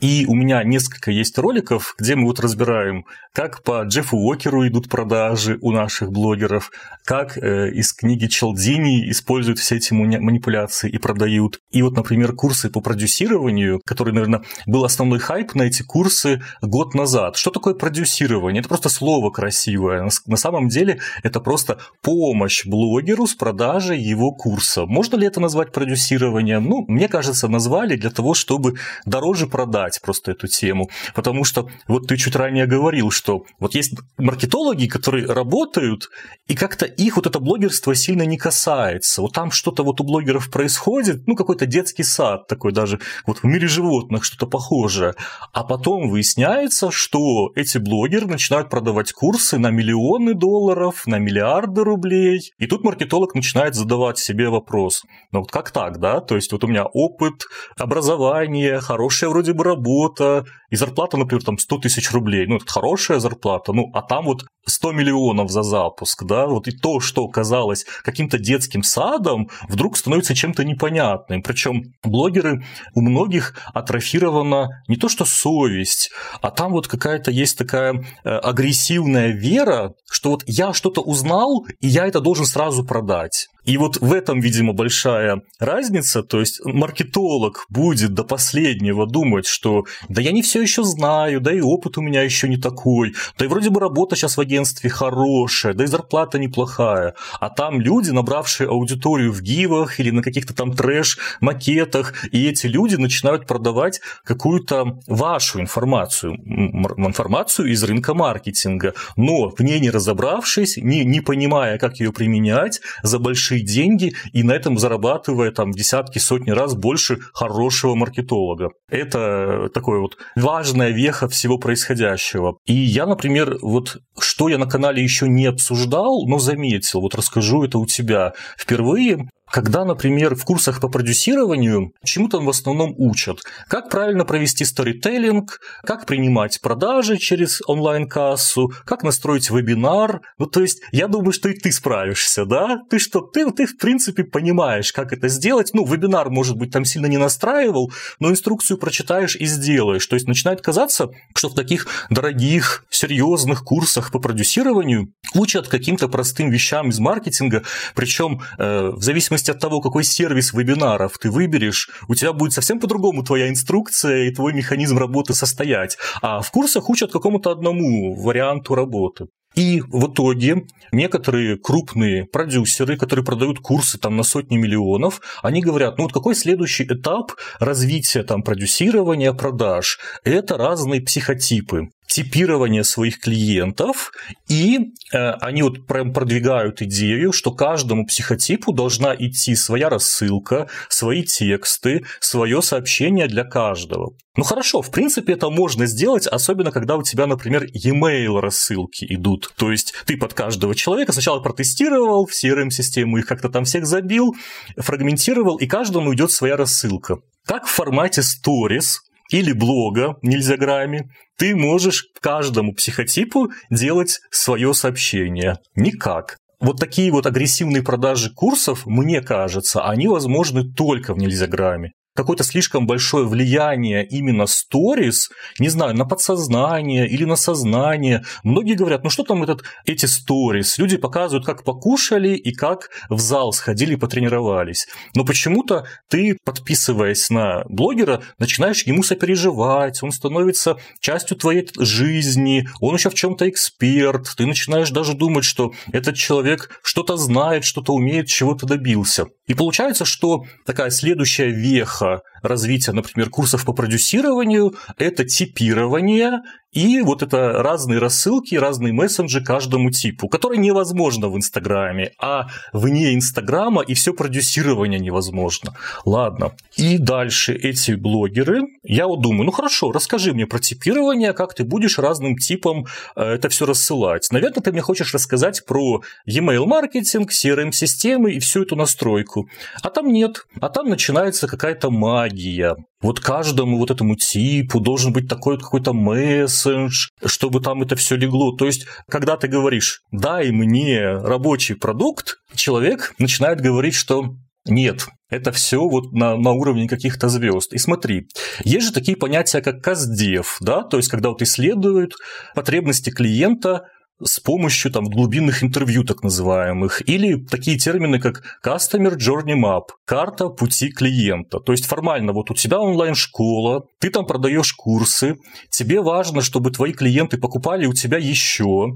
[0.00, 4.88] И у меня несколько есть роликов, где мы вот разбираем, как по Джеффу Уокеру идут
[4.88, 6.70] продажи у наших блогеров,
[7.04, 11.60] как э, из книги Челдини используют все эти манипуляции и продают.
[11.70, 16.94] И вот, например, курсы по продюсированию, который, наверное, был основной хайп на эти курсы год
[16.94, 17.36] назад.
[17.36, 18.60] Что такое продюсирование?
[18.60, 20.08] Это просто слово красивое.
[20.26, 24.86] На самом деле это просто помощь блогеру с продажей его курса.
[24.86, 26.64] Можно ли это назвать продюсированием?
[26.64, 30.88] Ну, мне кажется, назвали для того, чтобы дороже продать развивать просто эту тему.
[31.14, 36.08] Потому что вот ты чуть ранее говорил, что вот есть маркетологи, которые работают,
[36.48, 39.22] и как-то их вот это блогерство сильно не касается.
[39.22, 43.44] Вот там что-то вот у блогеров происходит, ну какой-то детский сад такой даже, вот в
[43.44, 45.14] мире животных что-то похожее.
[45.52, 52.52] А потом выясняется, что эти блогеры начинают продавать курсы на миллионы долларов, на миллиарды рублей.
[52.58, 56.20] И тут маркетолог начинает задавать себе вопрос, ну вот как так, да?
[56.20, 57.44] То есть вот у меня опыт,
[57.78, 62.66] образование, хорошая вроде бы работа, работа, и зарплата, например, там 100 тысяч рублей, ну, это
[62.66, 67.26] хорошая зарплата, ну, а там вот 100 миллионов за запуск, да, вот и то, что
[67.28, 71.42] казалось каким-то детским садом, вдруг становится чем-то непонятным.
[71.42, 72.64] Причем блогеры
[72.94, 79.28] у многих атрофирована не то что совесть, а там вот какая-то есть такая э, агрессивная
[79.28, 83.48] вера, что вот я что-то узнал, и я это должен сразу продать.
[83.70, 86.24] И вот в этом, видимо, большая разница.
[86.24, 91.52] То есть маркетолог будет до последнего думать, что да я не все еще знаю, да
[91.52, 94.90] и опыт у меня еще не такой, да и вроде бы работа сейчас в агентстве
[94.90, 97.14] хорошая, да и зарплата неплохая.
[97.38, 102.96] А там люди, набравшие аудиторию в гивах или на каких-то там трэш-макетах, и эти люди
[102.96, 111.04] начинают продавать какую-то вашу информацию, информацию из рынка маркетинга, но в ней не разобравшись, не,
[111.04, 116.50] не понимая, как ее применять, за большие деньги и на этом зарабатывая там десятки, сотни
[116.50, 118.70] раз больше хорошего маркетолога.
[118.88, 122.58] Это такое вот важная веха всего происходящего.
[122.66, 127.62] И я, например, вот что я на канале еще не обсуждал, но заметил, вот расскажу
[127.64, 133.40] это у тебя впервые, когда, например, в курсах по продюсированию чему там в основном учат?
[133.68, 140.20] Как правильно провести сторителлинг, как принимать продажи через онлайн-кассу, как настроить вебинар.
[140.38, 142.78] Ну, то есть, я думаю, что и ты справишься, да?
[142.88, 145.70] Ты что, ты, ты в принципе понимаешь, как это сделать.
[145.74, 150.06] Ну, вебинар, может быть, там сильно не настраивал, но инструкцию прочитаешь и сделаешь.
[150.06, 156.50] То есть, начинает казаться, что в таких дорогих, серьезных курсах по продюсированию учат каким-то простым
[156.50, 157.62] вещам из маркетинга,
[157.94, 162.52] причем э, в зависимости зависимости от того, какой сервис вебинаров ты выберешь, у тебя будет
[162.52, 165.98] совсем по-другому твоя инструкция и твой механизм работы состоять.
[166.22, 169.26] А в курсах учат какому-то одному варианту работы.
[169.56, 175.98] И в итоге некоторые крупные продюсеры, которые продают курсы там на сотни миллионов, они говорят,
[175.98, 179.98] ну вот какой следующий этап развития там продюсирования продаж?
[180.24, 184.12] Это разные психотипы типирование своих клиентов,
[184.48, 191.22] и э, они вот прям продвигают идею, что каждому психотипу должна идти своя рассылка, свои
[191.22, 194.14] тексты, свое сообщение для каждого.
[194.36, 199.52] Ну хорошо, в принципе это можно сделать, особенно когда у тебя, например, e-mail рассылки идут.
[199.56, 204.34] То есть ты под каждого человека сначала протестировал в CRM-систему, их как-то там всех забил,
[204.76, 207.18] фрагментировал, и каждому идет своя рассылка.
[207.46, 215.58] Так в формате stories или блога нельзяграмме, ты можешь каждому психотипу делать свое сообщение.
[215.74, 216.36] Никак.
[216.60, 222.86] Вот такие вот агрессивные продажи курсов, мне кажется, они возможны только в нельзяграмме какое-то слишком
[222.86, 228.24] большое влияние именно сторис, не знаю, на подсознание или на сознание.
[228.44, 230.76] Многие говорят, ну что там этот, эти сторис?
[230.76, 234.86] Люди показывают, как покушали и как в зал сходили и потренировались.
[235.14, 242.96] Но почему-то ты, подписываясь на блогера, начинаешь ему сопереживать, он становится частью твоей жизни, он
[242.96, 248.28] еще в чем-то эксперт, ты начинаешь даже думать, что этот человек что-то знает, что-то умеет,
[248.28, 249.26] чего-то добился.
[249.46, 252.09] И получается, что такая следующая веха
[252.42, 256.40] развития, например, курсов по продюсированию– это типирование
[256.72, 263.14] и вот это разные рассылки, разные мессенджи каждому типу, которые невозможно в Инстаграме, а вне
[263.14, 265.74] Инстаграма и все продюсирование невозможно.
[266.04, 266.52] Ладно.
[266.76, 271.64] И дальше эти блогеры, я вот думаю, ну хорошо, расскажи мне про типирование, как ты
[271.64, 274.28] будешь разным типам э, это все рассылать.
[274.30, 279.48] Наверное, ты мне хочешь рассказать про e-mail маркетинг, CRM-системы и всю эту настройку.
[279.82, 280.46] А там нет.
[280.60, 287.08] А там начинается какая-то магия вот каждому вот этому типу должен быть такой какой-то мессендж,
[287.24, 288.54] чтобы там это все легло.
[288.56, 294.34] То есть, когда ты говоришь, дай мне рабочий продукт, человек начинает говорить, что
[294.66, 297.72] нет, это все вот на, на уровне каких-то звезд.
[297.72, 298.28] И смотри,
[298.62, 302.14] есть же такие понятия, как каздев, да, то есть когда вот исследуют
[302.54, 303.84] потребности клиента
[304.22, 310.48] с помощью там глубинных интервью так называемых, или такие термины, как Customer Journey Map, карта
[310.48, 311.58] пути клиента.
[311.60, 315.36] То есть формально вот у тебя онлайн-школа, ты там продаешь курсы,
[315.70, 318.88] тебе важно, чтобы твои клиенты покупали у тебя еще,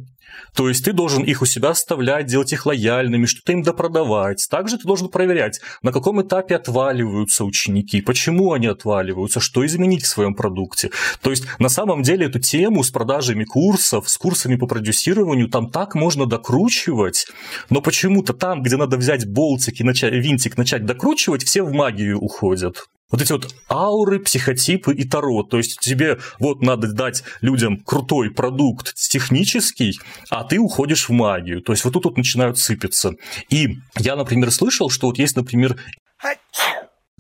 [0.54, 4.46] то есть ты должен их у себя оставлять, делать их лояльными, что-то им допродавать.
[4.50, 10.08] Также ты должен проверять, на каком этапе отваливаются ученики, почему они отваливаются, что изменить в
[10.08, 10.90] своем продукте.
[11.22, 15.70] То есть на самом деле эту тему с продажами курсов, с курсами по продюсированию, там
[15.70, 17.26] так можно докручивать,
[17.70, 22.18] но почему-то там, где надо взять болтик и начать, винтик начать докручивать, все в магию
[22.18, 25.44] уходят вот эти вот ауры, психотипы и таро.
[25.44, 30.00] То есть тебе вот надо дать людям крутой продукт технический,
[30.30, 31.62] а ты уходишь в магию.
[31.62, 33.12] То есть вот тут вот начинают сыпаться.
[33.50, 35.76] И я, например, слышал, что вот есть, например,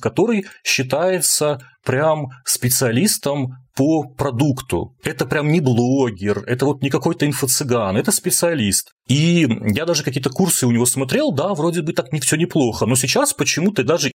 [0.02, 4.96] который считается прям специалистом по продукту.
[5.04, 8.90] Это прям не блогер, это вот не какой-то инфо-цыган, это специалист.
[9.06, 12.84] И я даже какие-то курсы у него смотрел, да, вроде бы так не все неплохо,
[12.84, 14.10] но сейчас почему-то даже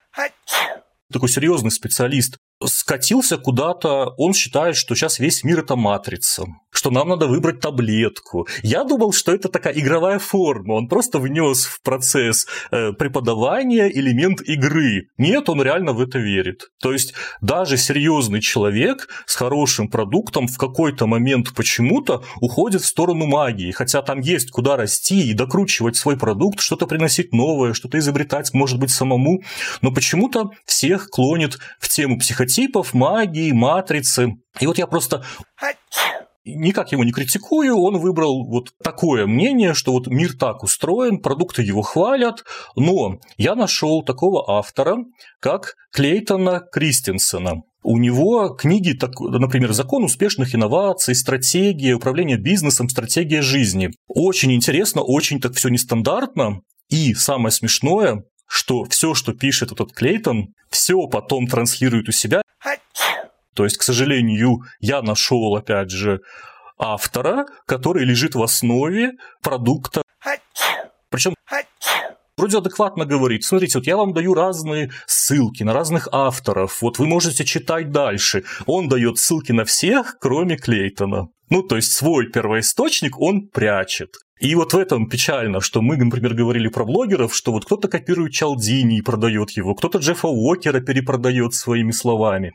[1.12, 7.08] такой серьезный специалист скатился куда-то, он считает, что сейчас весь мир это матрица, что нам
[7.08, 8.48] надо выбрать таблетку.
[8.62, 14.40] Я думал, что это такая игровая форма, он просто внес в процесс э, преподавания элемент
[14.42, 15.08] игры.
[15.18, 16.70] Нет, он реально в это верит.
[16.80, 23.26] То есть даже серьезный человек с хорошим продуктом в какой-то момент почему-то уходит в сторону
[23.26, 28.52] магии, хотя там есть куда расти и докручивать свой продукт, что-то приносить новое, что-то изобретать,
[28.52, 29.42] может быть, самому,
[29.80, 34.36] но почему-то всех клонит в тему психотипа прототипов, магии, матрицы.
[34.60, 35.22] И вот я просто
[36.44, 41.62] никак его не критикую, он выбрал вот такое мнение, что вот мир так устроен, продукты
[41.62, 42.44] его хвалят,
[42.74, 44.96] но я нашел такого автора,
[45.40, 47.62] как Клейтона Кристенсена.
[47.82, 53.90] У него книги, например, «Закон успешных инноваций», «Стратегия управления бизнесом», «Стратегия жизни».
[54.08, 56.62] Очень интересно, очень так все нестандартно.
[56.88, 62.42] И самое смешное, что все, что пишет этот Клейтон, все потом транслирует у себя.
[63.54, 66.20] То есть, к сожалению, я нашел, опять же,
[66.78, 70.02] автора, который лежит в основе продукта.
[71.10, 71.34] Причем
[72.36, 77.06] вроде адекватно говорит, смотрите, вот я вам даю разные ссылки на разных авторов, вот вы
[77.06, 78.44] можете читать дальше.
[78.66, 81.28] Он дает ссылки на всех, кроме Клейтона.
[81.50, 84.14] Ну, то есть свой первоисточник он прячет.
[84.40, 88.32] И вот в этом печально, что мы, например, говорили про блогеров, что вот кто-то копирует
[88.32, 92.54] Чалдини и продает его, кто-то Джеффа Уокера перепродает своими словами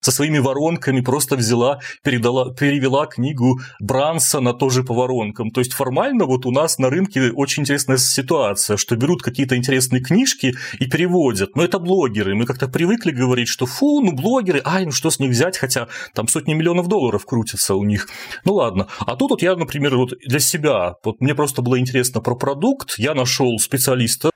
[0.00, 5.50] со своими воронками просто взяла, передала, перевела книгу Брансона тоже по воронкам.
[5.50, 10.02] То есть формально вот у нас на рынке очень интересная ситуация, что берут какие-то интересные
[10.02, 11.56] книжки и переводят.
[11.56, 12.34] Но это блогеры.
[12.34, 15.88] Мы как-то привыкли говорить, что фу, ну блогеры, ай, ну что с них взять, хотя
[16.14, 18.08] там сотни миллионов долларов крутятся у них.
[18.44, 18.88] Ну ладно.
[19.00, 22.94] А тут вот я, например, вот для себя, вот мне просто было интересно про продукт,
[22.98, 24.30] я нашел специалиста,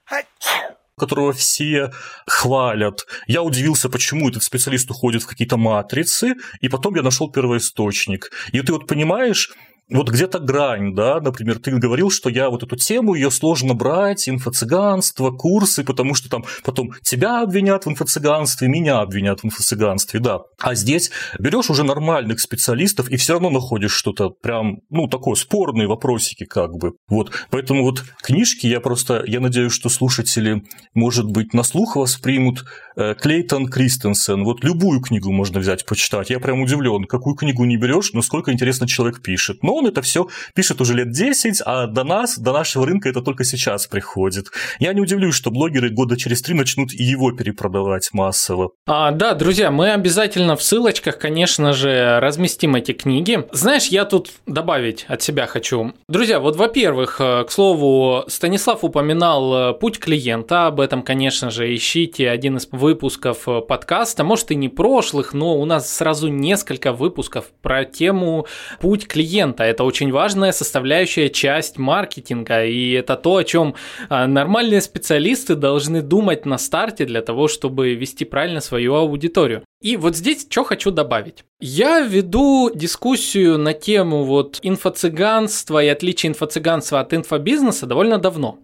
[0.96, 1.90] которого все
[2.26, 3.06] хвалят.
[3.26, 8.30] Я удивился, почему этот специалист уходит в какие-то матрицы, и потом я нашел первоисточник.
[8.52, 9.52] И ты вот понимаешь,
[9.90, 14.28] вот где-то грань, да, например, ты говорил, что я вот эту тему, ее сложно брать,
[14.28, 20.40] инфо-цыганство, курсы, потому что там потом тебя обвинят в инфо-цыганстве, меня обвинят в инфо-цыганстве, да.
[20.60, 25.86] А здесь берешь уже нормальных специалистов и все равно находишь что-то прям, ну, такое спорные
[25.86, 26.92] вопросики как бы.
[27.08, 30.62] Вот, поэтому вот книжки я просто, я надеюсь, что слушатели,
[30.94, 32.64] может быть, на слух воспримут
[32.96, 34.44] э, Клейтон Кристенсен.
[34.44, 36.30] Вот любую книгу можно взять, почитать.
[36.30, 39.62] Я прям удивлен, какую книгу не берешь, но сколько интересно человек пишет.
[39.62, 43.22] Но он это все пишет уже лет 10, а до нас, до нашего рынка это
[43.22, 44.46] только сейчас приходит.
[44.78, 48.70] Я не удивлюсь, что блогеры года через три начнут его перепродавать массово.
[48.86, 53.44] А, да, друзья, мы обязательно в ссылочках, конечно же, разместим эти книги.
[53.52, 55.92] Знаешь, я тут добавить от себя хочу.
[56.08, 61.74] Друзья, вот, во-первых, э, к слову, Станислав упоминал э, путь клиента, об этом, конечно же,
[61.74, 66.92] ищите один из выпусков э, подкаста, может и не прошлых, но у нас сразу несколько
[66.92, 68.46] выпусков про тему
[68.80, 73.74] путь клиента это очень важная составляющая часть маркетинга, и это то, о чем
[74.08, 79.64] а, нормальные специалисты должны думать на старте для того, чтобы вести правильно свою аудиторию.
[79.84, 81.44] И вот здесь что хочу добавить.
[81.60, 88.58] Я веду дискуссию на тему вот инфо-цыганства и отличия инфо-цыганства от инфобизнеса довольно давно.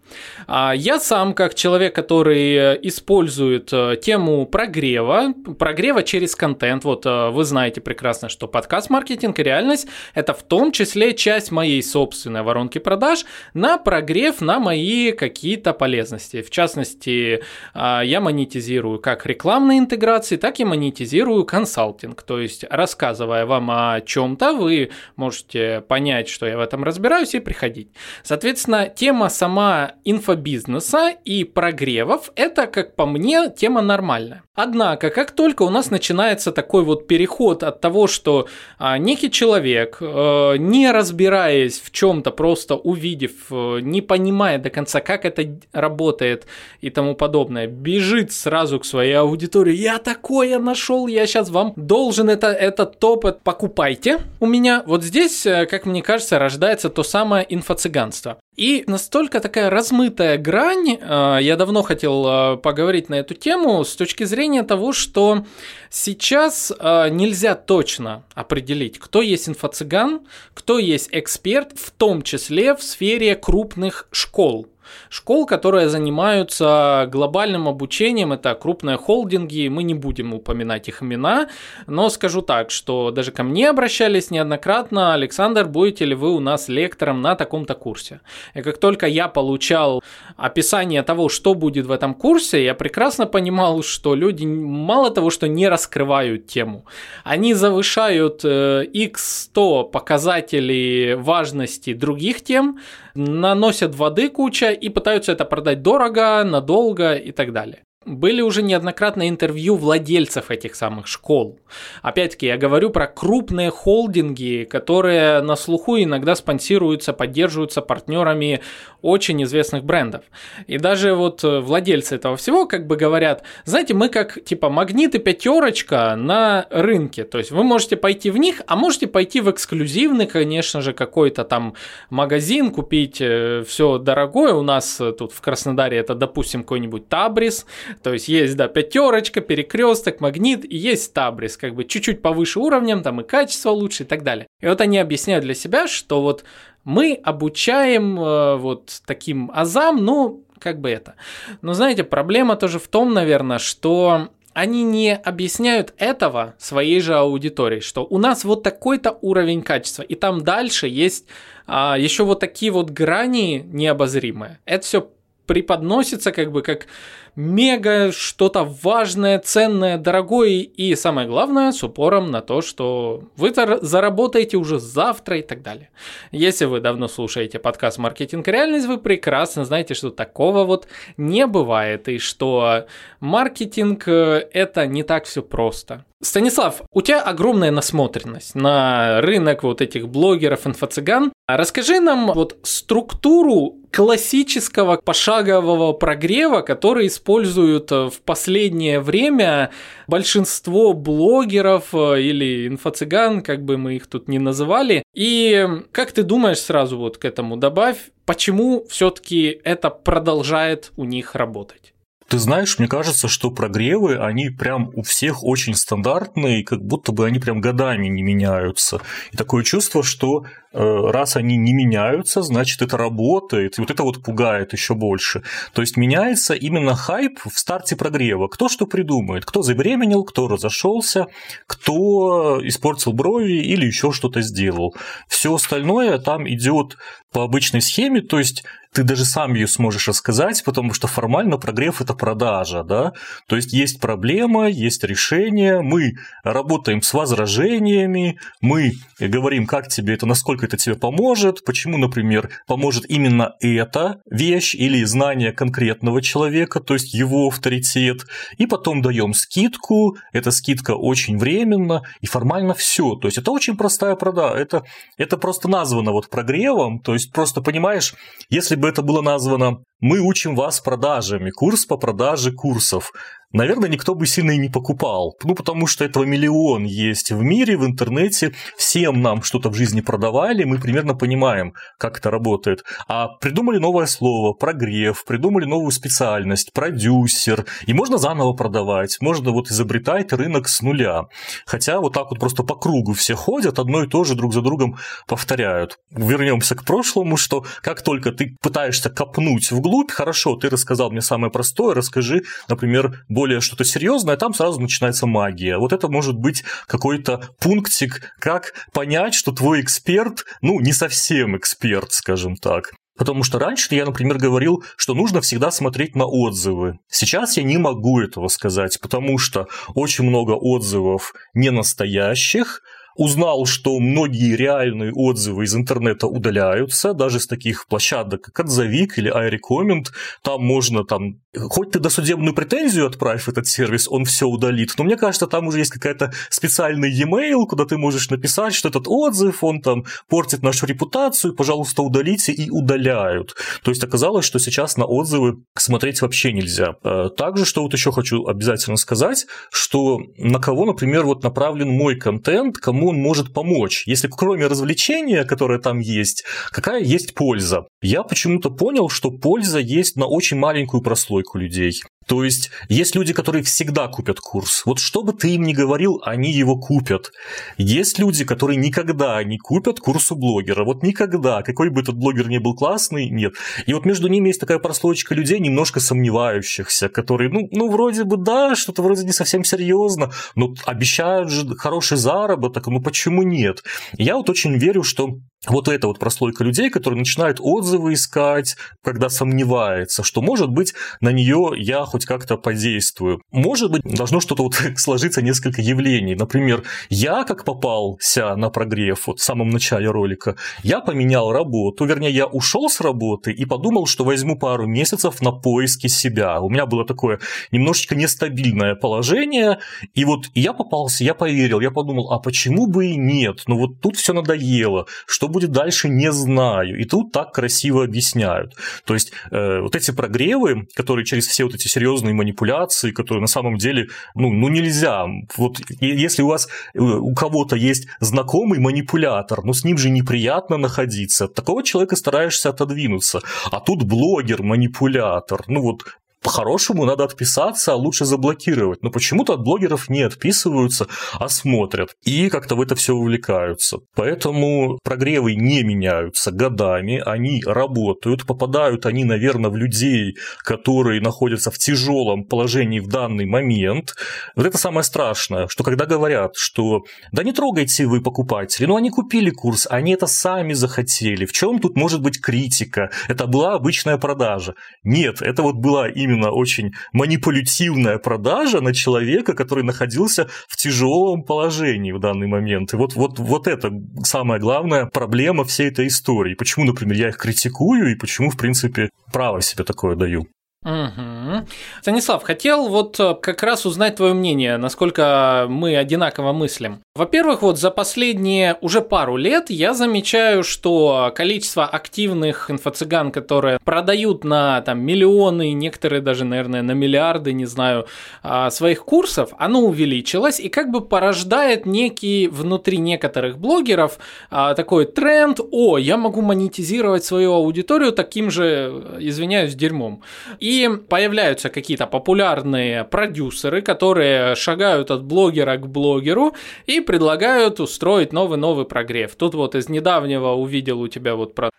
[0.47, 2.57] А я сам, как человек, который
[2.89, 9.43] использует э, тему прогрева, прогрева через контент, вот э, вы знаете прекрасно, что подкаст-маркетинг и
[9.43, 15.75] реальность– это в том числе часть моей собственной воронки продаж на прогрев на мои какие-то
[15.75, 16.43] полезности.
[16.43, 17.43] В частности,
[17.73, 21.10] а, я монетизирую как рекламные интеграции, так и монетизирую
[21.45, 27.35] консалтинг, то есть рассказывая вам о чем-то, вы можете понять, что я в этом разбираюсь,
[27.35, 27.91] и приходить.
[28.23, 34.43] Соответственно, тема сама инфобизнеса и прогревов– это, как по мне, тема нормальная.
[34.63, 38.47] Однако, как только у нас начинается такой вот переход от того, что
[38.79, 45.01] а, некий человек, э, не разбираясь в чем-то, просто увидев, э, не понимая до конца,
[45.01, 46.47] как это работает
[46.83, 52.29] и тому подобное, бежит сразу к своей аудитории, я такое нашел, я сейчас вам должен
[52.29, 54.83] это, этот топ, покупайте у меня.
[54.85, 58.37] Вот здесь, э, как мне кажется, рождается то самое инфо-цыганство.
[58.61, 63.97] И настолько такая размытая грань, э, я давно хотел э, поговорить на эту тему с
[63.97, 65.47] точки зрения того, что
[65.89, 72.83] сейчас э, нельзя точно определить, кто есть инфо-цыган, кто есть эксперт, в том числе в
[72.83, 74.67] сфере крупных школ.
[75.09, 81.49] Школ, которые занимаются глобальным обучением, это крупные холдинги, мы не будем упоминать их имена,
[81.87, 86.69] но скажу так, что даже ко мне обращались неоднократно, Александр, будете ли вы у нас
[86.69, 88.21] лектором на таком-то курсе?
[88.55, 90.03] И как только я получал
[90.37, 95.49] описание того, что будет в этом курсе, я прекрасно понимал, что люди мало того, что
[95.49, 96.85] не раскрывают тему,
[97.25, 102.79] они завышают x100 э, показателей важности других тем,
[103.15, 107.85] наносят воды куча и пытаются это продать дорого, надолго и так далее.
[108.07, 111.59] Были уже неоднократно интервью владельцев этих самых школ.
[112.01, 118.63] Опять-таки, я говорю про крупные холдинги, которые на слуху иногда спонсируются, поддерживаются партнерами
[119.03, 120.25] очень известных брендов.
[120.67, 125.19] И даже вот владельцы этого всего как бы говорят, знаете, мы как типа магнит и
[125.19, 127.25] пятерочка на рынке.
[127.25, 131.45] То есть вы можете пойти в них, а можете пойти в эксклюзивный, конечно же, какой-то
[131.45, 131.75] там
[132.09, 134.55] магазин, купить э, все дорогое.
[134.55, 137.67] У нас тут в Краснодаре это, допустим, какой-нибудь Табрис,
[138.03, 143.03] то есть есть, да, пятерочка, перекресток, магнит, и есть табрис, как бы чуть-чуть повыше уровнем,
[143.03, 144.47] там и качество лучше и так далее.
[144.61, 146.45] И вот они объясняют для себя, что вот
[146.85, 151.15] мы обучаем э, вот таким азам, ну, как бы это.
[151.63, 157.81] Но знаете, проблема тоже в том, наверное, что они не объясняют этого своей же аудитории,
[157.81, 161.27] что у нас вот такой-то уровень качества, и там дальше есть
[161.67, 164.59] а, еще вот такие вот грани необозримые.
[164.65, 165.11] Это все
[165.51, 166.87] преподносится как бы как
[167.35, 174.59] мега что-то важное, ценное, дорогое и самое главное с упором на то, что вы заработаете
[174.59, 175.91] уже завтра и так далее.
[176.31, 180.87] Если вы давно слушаете подкаст «Маркетинг и реальность», вы прекрасно знаете, что такого вот
[181.17, 182.87] не бывает и что
[183.19, 186.05] маркетинг э,– это не так все просто.
[186.23, 191.33] Станислав, у тебя огромная насмотренность на рынок вот этих блогеров, инфо-цыган.
[191.49, 199.71] Расскажи нам вот структуру классического пошагового прогрева, который используют э, в последнее время
[200.07, 205.03] большинство блогеров э, или инфо-цыган, как бы мы их тут не называли.
[205.15, 211.35] И как ты думаешь сразу вот к этому добавь, почему все-таки это продолжает у них
[211.35, 211.93] работать?
[212.31, 217.27] Ты знаешь, мне кажется, что прогревы, они прям у всех очень стандартные, как будто бы
[217.27, 219.01] они прям годами не меняются.
[219.33, 224.23] И такое чувство, что раз они не меняются, значит это работает, и вот это вот
[224.23, 225.43] пугает еще больше.
[225.73, 228.49] То есть меняется именно хайп в старте прогрева.
[228.49, 231.27] Кто что придумает, кто забеременел, кто разошелся,
[231.67, 234.95] кто испортил брови или еще что-то сделал.
[235.29, 236.97] Все остальное там идет
[237.33, 242.01] по обычной схеме, то есть ты даже сам ее сможешь рассказать, потому что формально прогрев–
[242.03, 243.13] это продажа, да,
[243.47, 250.27] то есть есть проблема, есть решение, мы работаем с возражениями, мы говорим, как тебе это,
[250.27, 256.81] насколько насколько это тебе поможет, почему, например, поможет именно эта вещь или знание конкретного человека,
[256.81, 258.27] то есть его авторитет,
[258.59, 263.15] и потом даем скидку, эта скидка очень временна, и формально все.
[263.17, 264.83] То есть это очень простая продажа, это,
[265.19, 268.15] это просто названо вот прогревом, то есть просто понимаешь,
[268.51, 273.13] если бы это было названо «Мы учим вас продажами», курс по продаже курсов,
[273.53, 275.37] наверное, никто бы сильно и не покупал.
[275.45, 278.55] Ну, потому что этого миллион есть в мире, в интернете.
[278.77, 282.85] Всем нам что-то в жизни продавали, мы примерно понимаем, как это работает.
[283.09, 287.67] А придумали новое слово, прогрев, придумали новую специальность, продюсер.
[287.87, 291.25] И можно заново продавать, можно вот изобретать рынок с нуля.
[291.67, 294.63] Хотя вот так вот просто по кругу все ходят, одно и то же друг за
[294.63, 294.97] другом
[295.27, 295.99] повторяют.
[296.11, 301.53] Вернемся к прошлому, что как только ты пытаешься копнуть вглубь, хорошо, ты рассказал мне самое
[301.53, 305.79] простое, расскажи, например, более что-то серьезное, там сразу начинается магия.
[305.79, 312.13] Вот это может быть какой-то пунктик, как понять, что твой эксперт, ну, не совсем эксперт,
[312.13, 312.91] скажем так.
[313.17, 316.99] Потому что раньше я, например, говорил, что нужно всегда смотреть на отзывы.
[317.09, 322.83] Сейчас я не могу этого сказать, потому что очень много отзывов не настоящих,
[323.17, 329.33] узнал, что многие реальные отзывы из интернета удаляются, даже с таких площадок, как Отзовик или
[329.33, 330.07] iRecommend,
[330.43, 335.17] там можно там, хоть ты досудебную претензию отправь этот сервис, он все удалит, но мне
[335.17, 339.81] кажется, там уже есть какая-то специальный e-mail, куда ты можешь написать, что этот отзыв, он
[339.81, 343.57] там портит нашу репутацию, пожалуйста, удалите, и удаляют.
[343.83, 346.97] То есть оказалось, что сейчас на отзывы смотреть вообще нельзя.
[347.03, 352.17] Э, также, что вот еще хочу обязательно сказать, что на кого, например, вот направлен мой
[352.17, 357.87] контент, кому кому он может помочь, если кроме развлечения, которое там есть, какая есть польза.
[358.03, 362.03] Я почему-то понял, что польза есть на очень маленькую прослойку людей.
[362.31, 364.83] То есть есть люди, которые всегда купят курс.
[364.87, 367.33] Вот что бы ты им ни говорил, они его купят.
[367.77, 370.85] Есть люди, которые никогда не купят курс у блогера.
[370.85, 371.63] Вот никогда.
[371.63, 373.55] Какой бы этот блогер ни был классный, нет.
[373.87, 378.37] И вот между ними есть такая прослойка людей, немножко сомневающихся, которые, ну, ну вроде бы
[378.37, 383.83] да, что-то вроде не совсем серьезно, но обещают же хороший заработок, ну почему нет?
[384.17, 385.39] Я вот очень верю, что
[385.69, 391.31] вот эта вот прослойка людей, которые начинают отзывы искать, когда сомневается, что, может быть, на
[391.31, 393.43] нее я хоть как-то подействую.
[393.51, 396.35] Может быть, должно что-то вот сложиться несколько явлений.
[396.35, 402.31] Например, я как попался на прогрев вот в самом начале ролика, я поменял работу, вернее,
[402.31, 406.61] я ушел с работы и подумал, что возьму пару месяцев на поиски себя.
[406.61, 407.39] У меня было такое
[407.71, 409.79] немножечко нестабильное положение,
[410.15, 413.65] и вот я попался, я поверил, я подумал, а почему бы и нет?
[413.67, 416.99] Ну вот тут все надоело, что будет дальше, не знаю.
[416.99, 418.75] И тут так красиво объясняют.
[419.05, 423.47] То есть э, вот эти прогревы, которые через все вот эти серьезные манипуляции, которые на
[423.47, 425.27] самом деле, ну, ну нельзя.
[425.57, 430.77] Вот если у вас, э, у кого-то есть знакомый манипулятор, ну с ним же неприятно
[430.77, 433.41] находиться, от такого человека стараешься отодвинуться.
[433.71, 435.65] А тут блогер-манипулятор.
[435.67, 436.03] Ну вот
[436.43, 439.03] по-хорошему надо отписаться, а лучше заблокировать.
[439.03, 442.17] Но почему-то от блогеров не отписываются, а смотрят.
[442.25, 443.99] И как-то в это все увлекаются.
[444.15, 451.79] Поэтому прогревы не меняются годами, они работают, попадают они, наверное, в людей, которые находятся в
[451.79, 454.15] тяжелом положении в данный момент.
[454.57, 459.11] Вот это самое страшное, что когда говорят, что да не трогайте вы покупатели, ну они
[459.11, 461.45] купили курс, они это сами захотели.
[461.45, 463.11] В чем тут может быть критика?
[463.29, 464.75] Это была обычная продажа.
[465.05, 471.43] Нет, это вот была именно именно очень манипулятивная продажа на человека, который находился в тяжелом
[471.43, 472.93] положении в данный момент.
[472.93, 473.91] И вот, вот, вот это
[474.23, 476.55] самая главная проблема всей этой истории.
[476.55, 480.47] Почему, например, я их критикую и почему, в принципе, право себе такое даю.
[480.83, 481.67] Угу.
[482.01, 487.01] Станислав, хотел вот э, как раз узнать твое мнение, насколько мы одинаково мыслим.
[487.15, 494.43] Во-первых, вот за последние уже пару лет я замечаю, что количество активных инфо-цыган, которые продают
[494.43, 498.07] на там миллионы, некоторые даже, наверное, на миллиарды, не знаю,
[498.43, 504.19] а, своих курсов, оно увеличилось и как бы порождает некий внутри некоторых блогеров
[504.51, 510.23] а, такой тренд, о, я могу монетизировать свою аудиторию таким же, извиняюсь, дерьмом.
[510.59, 516.55] И и появляются какие-то популярные продюсеры, которые шагают от блогера к блогеру
[516.87, 519.35] и предлагают устроить новый-новый прогрев.
[519.35, 521.71] Тут вот из недавнего увидел у тебя вот про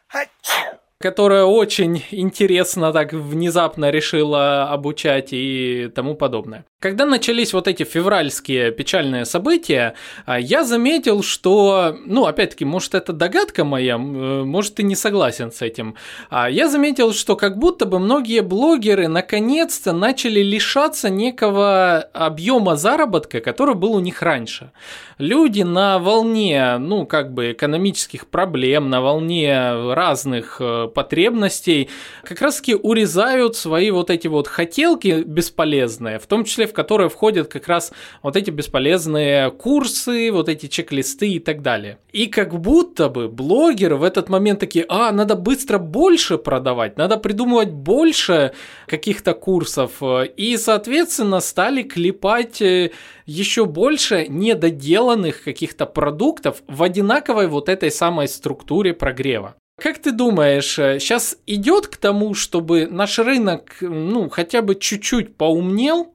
[1.01, 6.65] которая очень интересно так внезапно решила обучать и тому подобное.
[6.81, 9.93] Когда начались вот эти февральские печальные события,
[10.25, 15.51] а, я заметил, что, ну, опять-таки, может, это догадка моя, э, может, ты не согласен
[15.51, 15.93] с этим.
[16.31, 23.41] А, я заметил, что как будто бы многие блогеры наконец-то начали лишаться некого объема заработка,
[23.41, 24.71] который был у них раньше.
[25.19, 31.89] Люди на волне, ну, как бы экономических проблем, на волне разных э, потребностей,
[32.23, 37.47] как раз-таки урезают свои вот эти вот хотелки бесполезные, в том числе в которые входят
[37.47, 37.91] как раз
[38.23, 41.97] вот эти бесполезные курсы, вот эти чек-листы и так далее.
[42.11, 47.17] И как будто бы блогеры в этот момент такие, а, надо быстро больше продавать, надо
[47.17, 48.53] придумывать больше
[48.87, 50.01] каких-то курсов,
[50.37, 52.91] и, соответственно, стали клепать э,
[53.25, 59.55] еще больше недоделанных каких-то продуктов в одинаковой вот этой самой структуре прогрева.
[59.81, 65.35] Как ты думаешь, сейчас э, идет к тому, чтобы наш рынок, ну, хотя бы чуть-чуть
[65.35, 66.13] поумнел,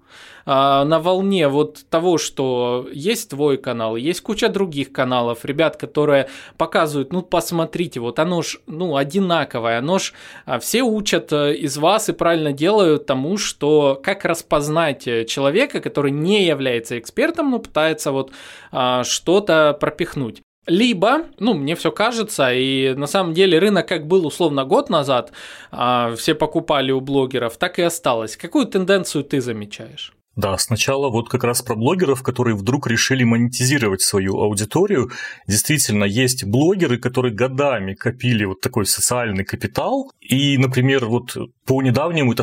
[0.48, 6.28] а, на волне вот того, что есть твой канал, есть куча других каналов, ребят, которые
[6.56, 10.12] показывают, ну посмотрите, вот оно ж, ну, одинаковое, оно ж
[10.44, 15.80] а, все учат э, из вас и правильно делают тому, что как распознать э, человека,
[15.80, 18.30] который не является экспертом, но пытается вот
[18.70, 20.45] а, что-то пропихнуть.
[20.66, 25.32] Либо, ну, мне все кажется, и на самом деле рынок как был условно год назад,
[25.70, 28.36] все покупали у блогеров, так и осталось.
[28.36, 30.12] Какую тенденцию ты замечаешь?
[30.34, 35.10] Да, сначала вот как раз про блогеров, которые вдруг решили монетизировать свою аудиторию.
[35.46, 40.12] Действительно, есть блогеры, которые годами копили вот такой социальный капитал.
[40.20, 42.42] И, например, вот по недавнему это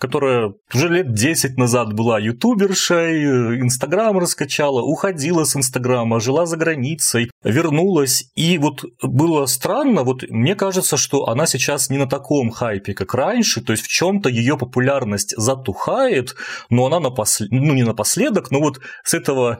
[0.00, 7.30] которая уже лет 10 назад была ютубершей, Инстаграм раскачала, уходила с Инстаграма, жила за границей,
[7.44, 8.24] вернулась.
[8.34, 13.12] И вот было странно, вот мне кажется, что она сейчас не на таком хайпе, как
[13.14, 16.34] раньше, то есть в чем-то ее популярность затухает,
[16.70, 17.50] но она напослед...
[17.52, 19.58] ну не напоследок, но вот с этого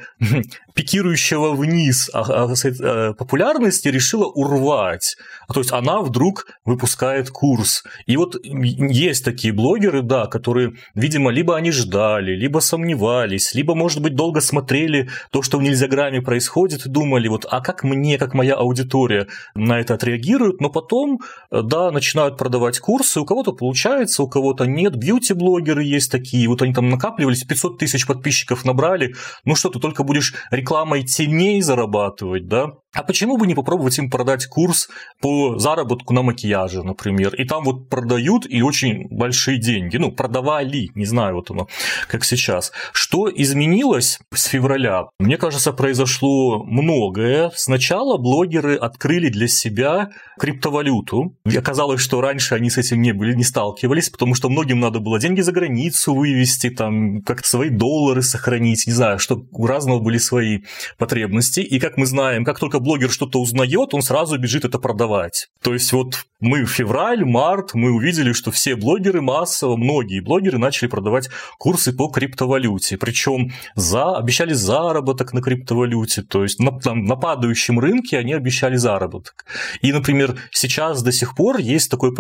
[0.81, 5.17] пикирующего вниз а, а, а, популярности решила урвать.
[5.53, 7.85] То есть она вдруг выпускает курс.
[8.07, 14.01] И вот есть такие блогеры, да, которые, видимо, либо они ждали, либо сомневались, либо, может
[14.01, 18.33] быть, долго смотрели то, что в нельзяграмме происходит, и думали, вот, а как мне, как
[18.33, 21.21] моя аудитория на это отреагирует, но потом,
[21.51, 26.73] да, начинают продавать курсы, у кого-то получается, у кого-то нет, бьюти-блогеры есть такие, вот они
[26.73, 29.15] там накапливались, 500 тысяч подписчиков набрали,
[29.45, 30.35] ну что, ты только будешь
[30.71, 32.75] рекламой теней зарабатывать, да?
[32.93, 34.89] А почему бы не попробовать им продать курс
[35.21, 37.35] по заработку на макияже, например?
[37.37, 39.97] И там вот продают и очень большие деньги.
[39.97, 41.69] Ну, продавали, не знаю, вот оно,
[42.09, 42.73] как сейчас.
[42.93, 45.05] Что изменилось с февраля?
[45.21, 47.53] Мне кажется, произошло многое.
[47.55, 50.11] Сначала блогеры открыли для себя
[50.41, 51.37] криптовалюту.
[51.45, 54.99] И оказалось, что раньше они с этим не были, не сталкивались, потому что многим надо
[54.99, 60.01] было деньги за границу вывести, там, как-то свои доллары сохранить, не знаю, что у разного
[60.01, 60.61] были свои
[60.99, 61.61] потребности.
[61.61, 65.49] И как мы знаем, как только блогер что-то узнает, он сразу бежит это продавать.
[65.63, 70.59] То есть вот мы в февраль, март, мы увидели, что все блогеры массово, многие блогеры
[70.59, 71.29] начали продавать
[71.59, 72.97] курсы по криптовалюте.
[72.97, 76.23] Причем за, обещали заработок на криптовалюте.
[76.23, 79.45] То есть на, там, на падающем рынке они обещали заработок.
[79.83, 82.13] И, например, сейчас до сих пор есть такое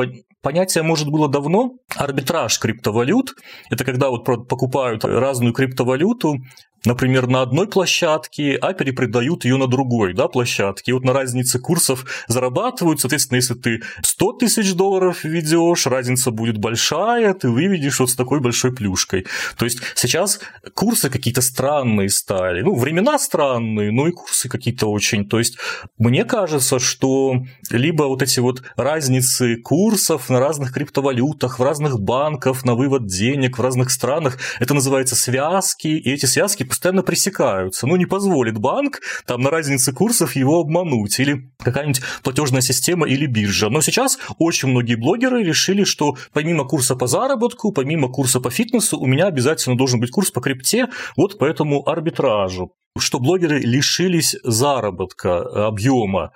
[0.42, 3.34] понятие, может, было давно, арбитраж криптовалют.
[3.70, 6.36] Это когда вот покупают разную криптовалюту,
[6.84, 10.90] например, на одной площадке, а перепродают ее на другой да, площадке.
[10.90, 16.58] И вот на разнице курсов зарабатывают, соответственно, если ты 100 тысяч долларов ведешь, разница будет
[16.58, 19.26] большая, ты выведешь вот с такой большой плюшкой.
[19.56, 20.40] То есть сейчас
[20.74, 22.62] курсы какие-то странные стали.
[22.62, 25.28] Ну, времена странные, но и курсы какие-то очень.
[25.28, 25.58] То есть
[25.98, 32.64] мне кажется, что либо вот эти вот разницы курсов на разных криптовалютах, в разных банках,
[32.64, 37.86] на вывод денег в разных странах, это называется связки, и эти связки постоянно пресекаются.
[37.86, 43.26] Ну, не позволит банк там на разнице курсов его обмануть, или какая-нибудь платежная система или
[43.26, 43.68] биржа.
[43.68, 48.98] Но сейчас очень многие блогеры решили, что помимо курса по заработку, помимо курса по фитнесу,
[48.98, 54.36] у меня обязательно должен быть курс по крипте, вот по этому арбитражу что блогеры лишились
[54.42, 56.32] заработка, объема.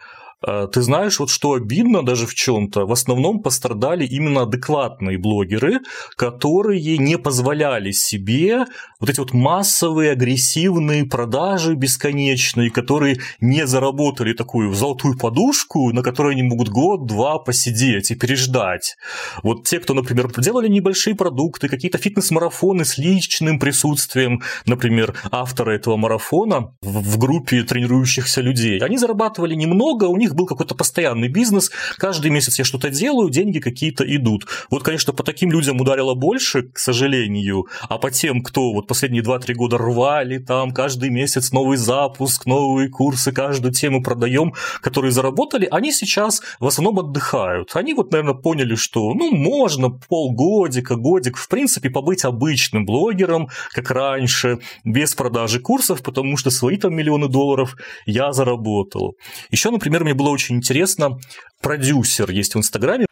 [0.47, 5.81] А, ты знаешь, вот что обидно даже в чем-то, в основном пострадали именно адекватные блогеры,
[6.17, 8.67] которые не позволяли себе
[9.01, 16.35] вот эти вот массовые агрессивные продажи бесконечные, которые не заработали такую золотую подушку, на которой
[16.35, 18.97] они могут год-два посидеть и переждать.
[19.43, 25.97] Вот те, кто, например, делали небольшие продукты, какие-то фитнес-марафоны с личным присутствием, например, автора этого
[25.97, 31.71] марафона в группе тренирующихся людей, они зарабатывали немного, у них них был какой-то постоянный бизнес,
[31.97, 34.47] каждый месяц я что-то делаю, деньги какие-то идут.
[34.71, 39.23] Вот, конечно, по таким людям ударило больше, к сожалению, а по тем, кто вот последние
[39.23, 45.69] 2-3 года рвали там каждый месяц новый запуск, новые курсы, каждую тему продаем, которые заработали,
[45.71, 47.71] они сейчас в основном отдыхают.
[47.75, 53.91] Они вот, наверное, поняли, что ну можно полгодика, годик, в принципе, побыть обычным блогером, как
[53.91, 57.77] раньше, без продажи курсов, потому что свои там миллионы долларов
[58.07, 59.17] я заработал.
[59.51, 61.19] Еще, например, мне было было очень интересно.
[61.61, 63.07] Продюсер есть в Инстаграме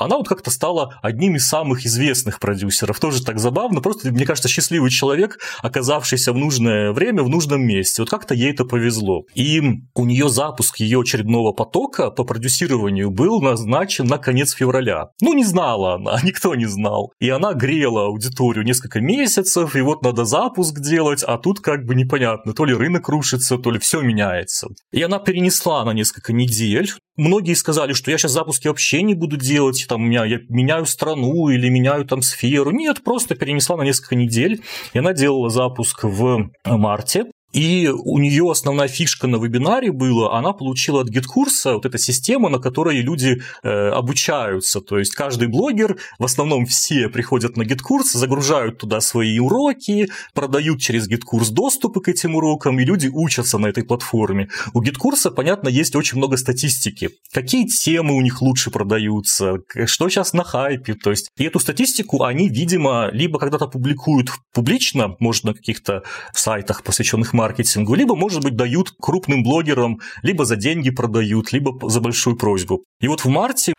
[0.00, 2.98] она вот как-то стала одним из самых известных продюсеров.
[2.98, 8.02] Тоже так забавно, просто, мне кажется, счастливый человек, оказавшийся в нужное время в нужном месте.
[8.02, 9.24] Вот как-то ей это повезло.
[9.34, 9.60] И
[9.94, 15.10] у нее запуск ее очередного потока по продюсированию был назначен на конец февраля.
[15.20, 17.12] Ну, не знала она, никто не знал.
[17.20, 21.94] И она грела аудиторию несколько месяцев, и вот надо запуск делать, а тут как бы
[21.94, 24.68] непонятно, то ли рынок рушится, то ли все меняется.
[24.92, 26.90] И она перенесла на несколько недель
[27.20, 31.50] Многие сказали, что я сейчас запуски вообще не буду делать, там, меня, я меняю страну
[31.50, 32.70] или меняю там сферу.
[32.70, 34.62] Нет, просто перенесла на несколько недель,
[34.94, 37.26] и она делала запуск в марте.
[37.52, 42.48] И у нее основная фишка на вебинаре была, она получила от GitKursa вот эта система,
[42.48, 44.80] на которой люди э, обучаются.
[44.80, 50.80] То есть каждый блогер, в основном все приходят на GitKurs, загружают туда свои уроки, продают
[50.80, 54.48] через GitKurs доступы к этим урокам, и люди учатся на этой платформе.
[54.72, 57.10] У GitKursa, понятно, есть очень много статистики.
[57.32, 60.94] Какие темы у них лучше продаются, что сейчас на хайпе.
[60.94, 66.82] То есть, и эту статистику они, видимо, либо когда-то публикуют публично, может, на каких-то сайтах,
[66.82, 72.36] посвященных маркетингу, либо, может быть, дают крупным блогерам, либо за деньги продают, либо за большую
[72.36, 72.84] просьбу.
[73.00, 73.72] И вот в марте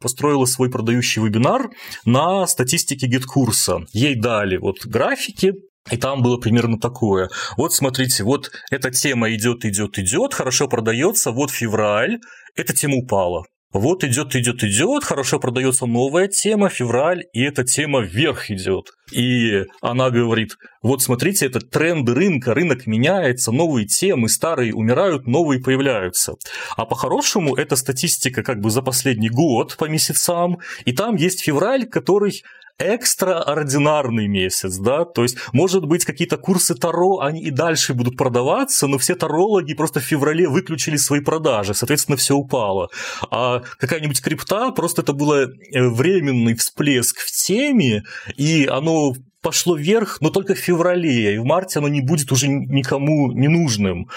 [0.00, 1.70] построила свой продающий вебинар
[2.04, 3.86] на статистике GetCourse а.
[3.92, 5.52] Ей дали вот графики,
[5.90, 7.30] и там было примерно такое.
[7.56, 12.18] Вот смотрите, вот эта тема идет, идет, идет, хорошо продается, вот февраль,
[12.56, 13.44] эта тема упала.
[13.72, 18.92] Вот идет, идет, идет, хорошо продается новая тема, февраль, и эта тема вверх идет.
[19.10, 25.62] И она говорит, вот смотрите, это тренд рынка, рынок меняется, новые темы, старые умирают, новые
[25.62, 26.34] появляются.
[26.76, 31.86] А по-хорошему, это статистика как бы за последний год по месяцам, и там есть февраль,
[31.86, 32.42] который
[32.78, 38.86] экстраординарный месяц, да, то есть, может быть, какие-то курсы Таро, они и дальше будут продаваться,
[38.86, 42.90] но все тарологи просто в феврале выключили свои продажи, соответственно, все упало.
[43.30, 48.02] А какая-нибудь крипта, просто это был э, временный всплеск в теме,
[48.36, 52.48] и оно пошло вверх, но только в феврале, и в марте оно не будет уже
[52.48, 54.08] никому не нужным.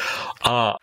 [0.42, 0.78] А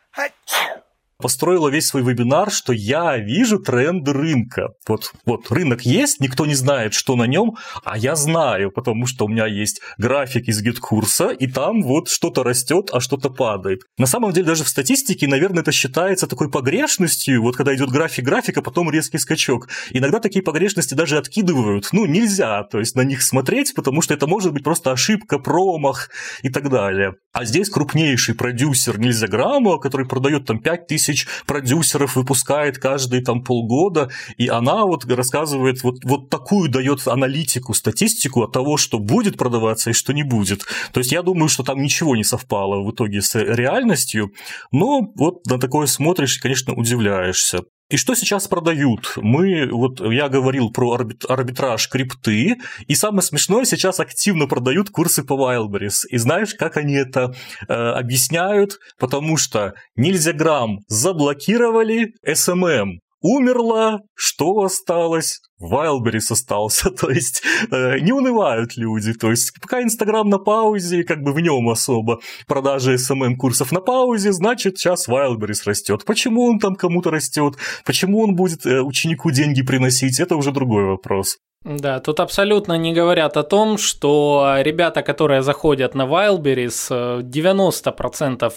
[1.22, 4.70] построила весь свой вебинар, что я вижу тренды рынка.
[4.86, 9.24] Вот, вот рынок есть, никто не знает, что на нем, а я знаю, потому что
[9.24, 13.80] у меня есть график из GetCourse а, и там вот что-то растет, а что-то падает.
[13.96, 18.24] На самом деле даже в статистике, наверное, это считается такой погрешностью, вот когда идет график
[18.24, 19.68] графика, потом резкий скачок.
[19.90, 21.88] Иногда такие погрешности даже откидывают.
[21.92, 26.10] Ну, нельзя, то есть на них смотреть, потому что это может быть просто ошибка, промах
[26.42, 27.14] и так далее.
[27.32, 33.42] А здесь крупнейший продюсер Нельзя Грамма, который продает там 5000 тысяч продюсеров выпускает каждые там
[33.42, 39.36] полгода, и она вот рассказывает вот, вот такую дает аналитику, статистику от того, что будет
[39.36, 40.64] продаваться и что не будет.
[40.92, 44.32] То есть я думаю, что там ничего не совпало в итоге с реальностью,
[44.70, 47.60] но вот на такое смотришь и, конечно, удивляешься.
[47.92, 49.12] И что сейчас продают?
[49.16, 55.34] Мы, вот я говорил про арбитраж крипты, и самое смешное, сейчас активно продают курсы по
[55.34, 56.06] Wildberries.
[56.08, 57.34] И знаешь, как они это
[57.68, 58.78] э, объясняют?
[58.98, 65.40] Потому что нельзя грамм заблокировали SMM умерла, что осталось?
[65.62, 71.22] Wildberries остался, то есть э, не унывают люди, то есть пока Инстаграм на паузе, как
[71.22, 76.04] бы в нем особо продажи SMM курсов на паузе, значит сейчас Wildberries растет.
[76.04, 80.84] Почему он там кому-то растет, почему он будет э, ученику деньги приносить, это уже другой
[80.84, 81.38] вопрос.
[81.64, 88.52] Да, тут абсолютно не говорят о том, что ребята, которые заходят на Wildberries, 90%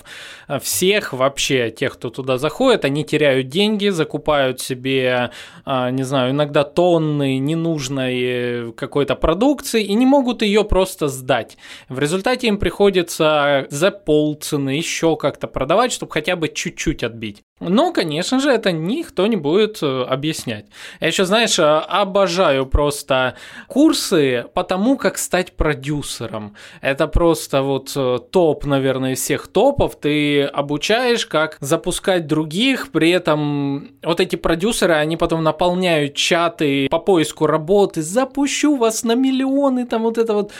[0.59, 5.29] всех вообще тех, кто туда заходит, они теряют деньги, закупают себе,
[5.65, 11.57] а, не знаю, иногда тонны ненужной какой-то продукции и не могут ее просто сдать.
[11.89, 17.43] В результате им приходится за полцены еще как-то продавать, чтобы хотя бы чуть-чуть отбить.
[17.61, 20.65] Но, конечно же, это никто не будет э, объяснять.
[20.99, 23.37] Я еще, знаешь, э, обожаю просто
[23.67, 26.57] курсы по тому, как стать продюсером.
[26.81, 29.97] Это просто вот э, топ, наверное, всех топов.
[29.97, 36.99] Ты обучаешь, как запускать других, при этом вот эти продюсеры, они потом наполняют чаты по
[36.99, 40.51] поиску работы, запущу вас на миллионы, там вот это вот.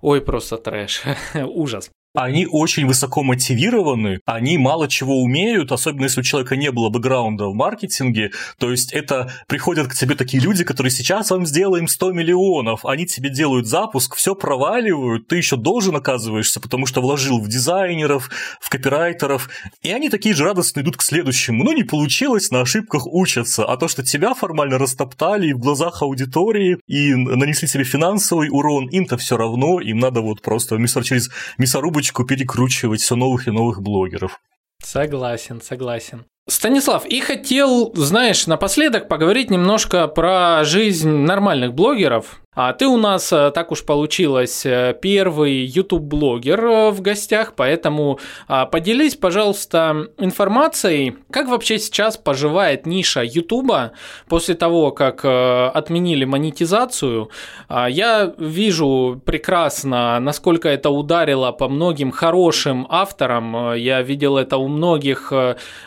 [0.00, 1.02] Ой, просто трэш,
[1.34, 6.88] ужас они очень высоко мотивированы, они мало чего умеют, особенно если у человека не было
[6.90, 11.86] бэкграунда в маркетинге, то есть это приходят к тебе такие люди, которые сейчас вам сделаем
[11.86, 17.40] 100 миллионов, они тебе делают запуск, все проваливают, ты еще должен оказываешься, потому что вложил
[17.40, 19.48] в дизайнеров, в копирайтеров,
[19.82, 21.62] и они такие же радостно идут к следующему.
[21.62, 26.78] Ну, не получилось, на ошибках учатся, а то, что тебя формально растоптали в глазах аудитории
[26.88, 32.24] и нанесли тебе финансовый урон, им-то все равно, им надо вот просто через мясорубочку цепочку
[32.24, 34.40] перекручивать все новых и новых блогеров.
[34.82, 36.24] Согласен, согласен.
[36.48, 43.32] Станислав, и хотел, знаешь, напоследок поговорить немножко про жизнь нормальных блогеров, а ты у нас,
[43.32, 51.18] э, так уж получилось, э, первый YouTube-блогер э, в гостях, поэтому а, поделись, пожалуйста, информацией,
[51.30, 53.92] как вообще сейчас поживает ниша YouTube
[54.28, 57.30] после того, как отменили монетизацию.
[57.68, 63.74] А, я вижу прекрасно, насколько это ударило по многим хорошим авторам.
[63.74, 65.32] Я видел это у многих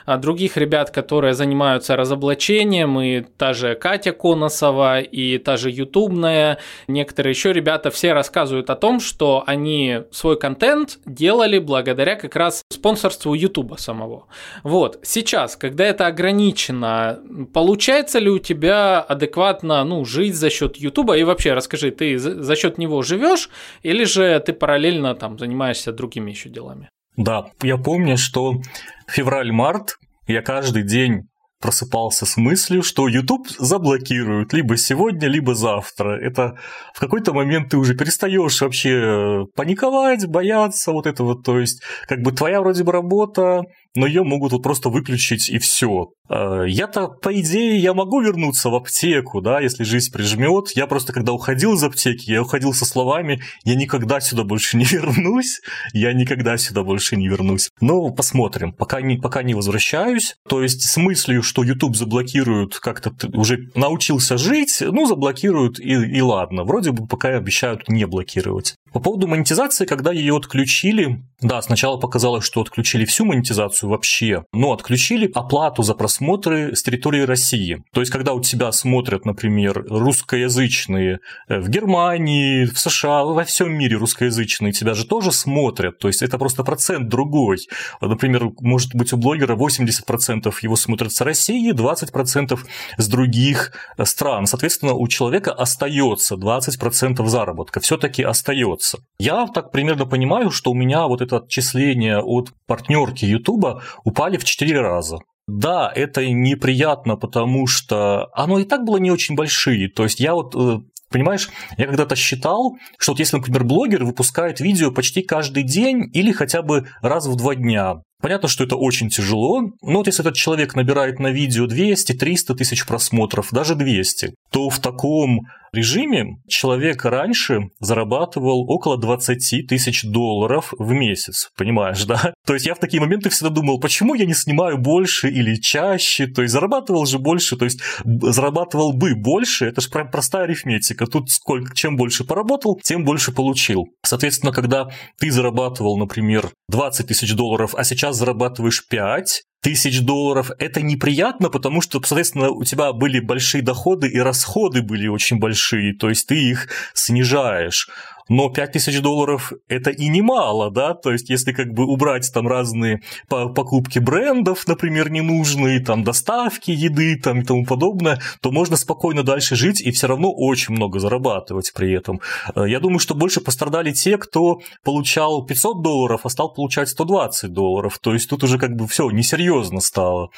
[0.07, 7.32] других ребят, которые занимаются разоблачением, и та же Катя Коносова, и та же Ютубная, некоторые
[7.32, 13.34] еще ребята все рассказывают о том, что они свой контент делали благодаря как раз спонсорству
[13.34, 14.28] Ютуба самого.
[14.64, 17.20] Вот, сейчас, когда это ограничено,
[17.53, 21.18] получается ли у тебя адекватно ну, жить за счет Ютуба?
[21.18, 23.49] И вообще расскажи, ты за счет него живешь
[23.84, 26.89] или же ты параллельно там занимаешься другими еще делами?
[27.18, 28.62] Да, я помню, что
[29.07, 29.97] февраль-март
[30.28, 31.28] я каждый день
[31.62, 36.20] просыпался с мыслью, что YouTube заблокируют либо сегодня, либо завтра.
[36.20, 36.57] Это
[36.93, 41.41] в какой-то момент ты уже перестаешь вообще паниковать, бояться вот этого.
[41.41, 43.62] То есть, как бы твоя вроде бы работа,
[43.95, 46.11] но ее могут вот просто выключить и все.
[46.29, 50.69] Э, я-то, по идее, я могу вернуться в аптеку, да, если жизнь прижмет.
[50.75, 54.85] Я просто, когда уходил из аптеки, я уходил со словами, я никогда сюда больше не
[54.89, 55.61] вернусь,
[55.93, 57.69] я никогда сюда больше не вернусь.
[57.81, 60.35] Но посмотрим, пока не, пока не возвращаюсь.
[60.47, 66.21] То есть с мыслью, что YouTube заблокируют, как-то уже научился жить, ну, заблокируют и, и
[66.21, 66.63] ладно.
[66.63, 68.75] Вроде бы пока обещают не блокировать.
[68.93, 74.73] По поводу монетизации, когда ее отключили, да, сначала показалось, что отключили всю монетизацию вообще, но
[74.73, 77.84] отключили оплату за просмотры с территории России.
[77.93, 83.73] То есть, когда у тебя смотрят, например, русскоязычные э, в Германии, в США, во всем
[83.73, 85.99] мире русскоязычные, тебя же тоже смотрят.
[85.99, 87.59] То есть, это просто процент другой.
[88.01, 92.59] Например, может быть, у блогера 80% его смотрят с России, 20%
[92.97, 94.45] с других э, стран.
[94.45, 97.79] Соответственно, у человека остается 20% заработка.
[97.79, 98.99] Все-таки остается.
[99.19, 103.70] Я так примерно понимаю, что у меня вот это отчисление от партнерки YouTube
[104.03, 105.19] упали в 4 раза.
[105.47, 109.89] Да, это неприятно, потому что оно и так было не очень большие.
[109.89, 110.80] То есть я вот э,
[111.11, 116.32] Понимаешь, я когда-то считал, что вот если, например, блогер выпускает видео почти каждый день или
[116.32, 120.36] хотя бы раз в два дня, Понятно, что это очень тяжело, но вот если этот
[120.36, 125.41] человек набирает на видео 200-300 тысяч просмотров, даже 200, то в таком
[125.74, 132.34] режиме человек раньше зарабатывал около 20 тысяч долларов в месяц, понимаешь, да?
[132.45, 136.28] То есть я в такие моменты всегда думал, почему я не снимаю больше или чаще,
[136.28, 141.05] то есть зарабатывал же больше, то есть зарабатывал бы больше, это же прям простая арифметика,
[141.05, 143.86] тут сколько, чем больше поработал, тем больше получил.
[144.03, 150.82] Соответственно, когда ты зарабатывал, например, 20 тысяч долларов, а сейчас зарабатываешь 5, тысяч долларов, это
[150.82, 156.09] неприятно, потому что, соответственно, у тебя были большие доходы и расходы были очень большие, то
[156.09, 157.88] есть ты их снижаешь
[158.30, 163.01] но 5000 долларов это и немало, да, то есть если как бы убрать там разные
[163.28, 169.55] покупки брендов, например, ненужные, там доставки еды там и тому подобное, то можно спокойно дальше
[169.55, 172.22] жить и все равно очень много зарабатывать при этом.
[172.55, 177.51] Э, я думаю, что больше пострадали те, кто получал 500 долларов, а стал получать 120
[177.51, 180.30] долларов, то есть тут уже как бы все несерьезно стало.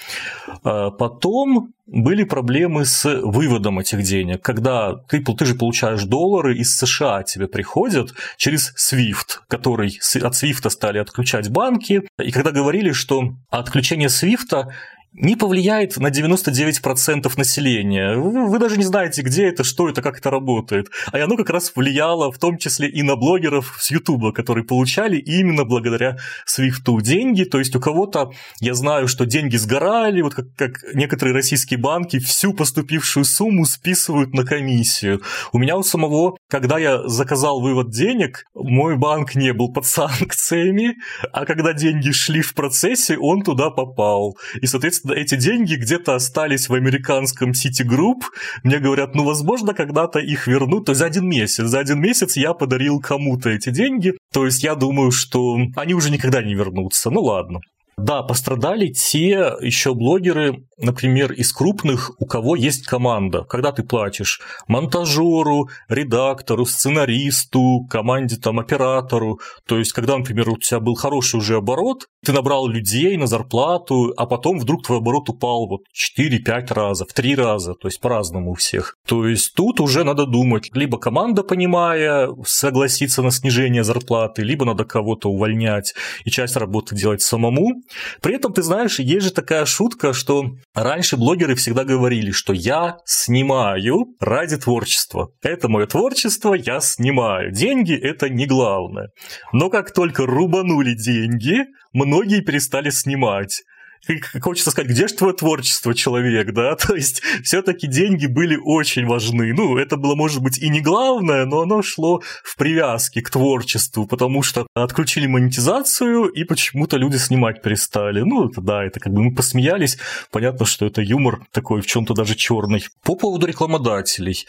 [0.63, 6.77] Э, потом были проблемы с выводом этих денег, когда ты, ты же получаешь доллары из
[6.77, 13.33] США, тебе приходят через SWIFT, который от SWIFT стали отключать банки, и когда говорили, что
[13.49, 14.67] отключение SWIFT
[15.13, 18.15] не повлияет на 99% населения.
[18.15, 20.87] Вы даже не знаете, где это, что это, как это работает.
[21.11, 25.17] А оно как раз влияло в том числе и на блогеров с Ютуба, которые получали
[25.17, 27.43] именно благодаря Свифту деньги.
[27.43, 32.19] То есть у кого-то, я знаю, что деньги сгорали, вот как, как некоторые российские банки
[32.19, 35.21] всю поступившую сумму списывают на комиссию.
[35.51, 40.95] У меня у самого, когда я заказал вывод денег, мой банк не был под санкциями,
[41.31, 44.37] а когда деньги шли в процессе, он туда попал.
[44.61, 48.21] И, соответственно, эти деньги где-то остались в американском Citigroup.
[48.63, 50.85] Мне говорят, ну, возможно, когда-то их вернут.
[50.85, 51.65] То есть за один месяц.
[51.65, 54.13] За один месяц я подарил кому-то эти деньги.
[54.31, 57.09] То есть я думаю, что они уже никогда не вернутся.
[57.09, 57.59] Ну, ладно.
[57.97, 63.43] Да, пострадали те еще блогеры, например, из крупных, у кого есть команда.
[63.43, 70.79] Когда ты платишь монтажеру, редактору, сценаристу, команде там оператору, то есть когда, например, у тебя
[70.79, 75.67] был хороший уже оборот, ты набрал людей на зарплату, а потом вдруг твой оборот упал
[75.67, 78.95] вот 4-5 раза, в 3 раза, то есть по-разному у всех.
[79.07, 84.85] То есть тут уже надо думать, либо команда, понимая, согласиться на снижение зарплаты, либо надо
[84.85, 85.93] кого-то увольнять
[86.25, 87.82] и часть работы делать самому,
[88.21, 92.97] при этом, ты знаешь, есть же такая шутка, что раньше блогеры всегда говорили, что я
[93.05, 95.29] снимаю ради творчества.
[95.41, 97.51] Это мое творчество, я снимаю.
[97.51, 99.09] Деньги– это не главное.
[99.51, 103.63] Но как только рубанули деньги, многие перестали снимать
[104.41, 106.75] хочется сказать, где же твое творчество, человек, да?
[106.75, 109.53] То есть все-таки деньги были очень важны.
[109.53, 114.05] Ну, это было, может быть, и не главное, но оно шло в привязке к творчеству,
[114.05, 118.21] потому что отключили монетизацию, и почему-то люди снимать перестали.
[118.21, 119.97] Ну, это да, это как бы мы посмеялись.
[120.31, 122.83] Понятно, что это юмор такой в чем-то даже черный.
[123.03, 124.45] По поводу рекламодателей.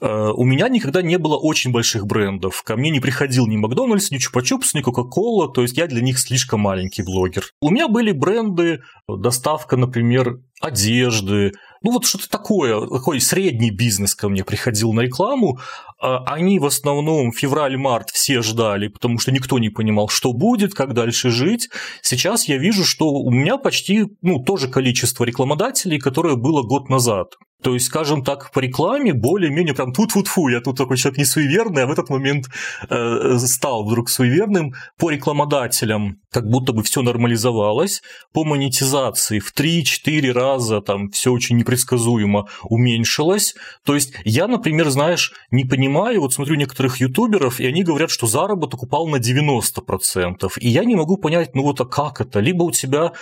[0.00, 2.62] Э, у меня никогда не было очень больших брендов.
[2.62, 6.18] Ко мне не приходил ни Макдональдс, ни Чупа-Чупс, ни Кока-Кола, то есть я для них
[6.18, 7.44] слишком маленький блогер.
[7.60, 11.52] У меня были бренды, доставка, например, одежды,
[11.84, 15.58] ну вот что-то такое, такой средний бизнес ко мне приходил на рекламу.
[16.00, 20.92] А они в основном февраль-март все ждали, потому что никто не понимал, что будет, как
[20.92, 21.70] дальше жить.
[22.02, 26.88] Сейчас я вижу, что у меня почти ну, то же количество рекламодателей, которое было год
[26.88, 27.34] назад.
[27.64, 31.16] То есть, скажем так, по рекламе более-менее прям тут фу фу я тут такой человек
[31.16, 32.44] не суеверный, а в этот момент
[32.90, 34.74] э, стал вдруг суеверным.
[34.98, 38.02] По рекламодателям как будто бы все нормализовалось,
[38.34, 43.54] по монетизации в 3-4 раза там все очень непредсказуемо уменьшилось.
[43.86, 48.26] То есть я, например, знаешь, не понимаю, вот смотрю некоторых ютуберов, и они говорят, что
[48.26, 50.52] заработок упал на 90%.
[50.60, 52.40] И я не могу понять, ну вот а как это?
[52.40, 53.12] Либо у тебя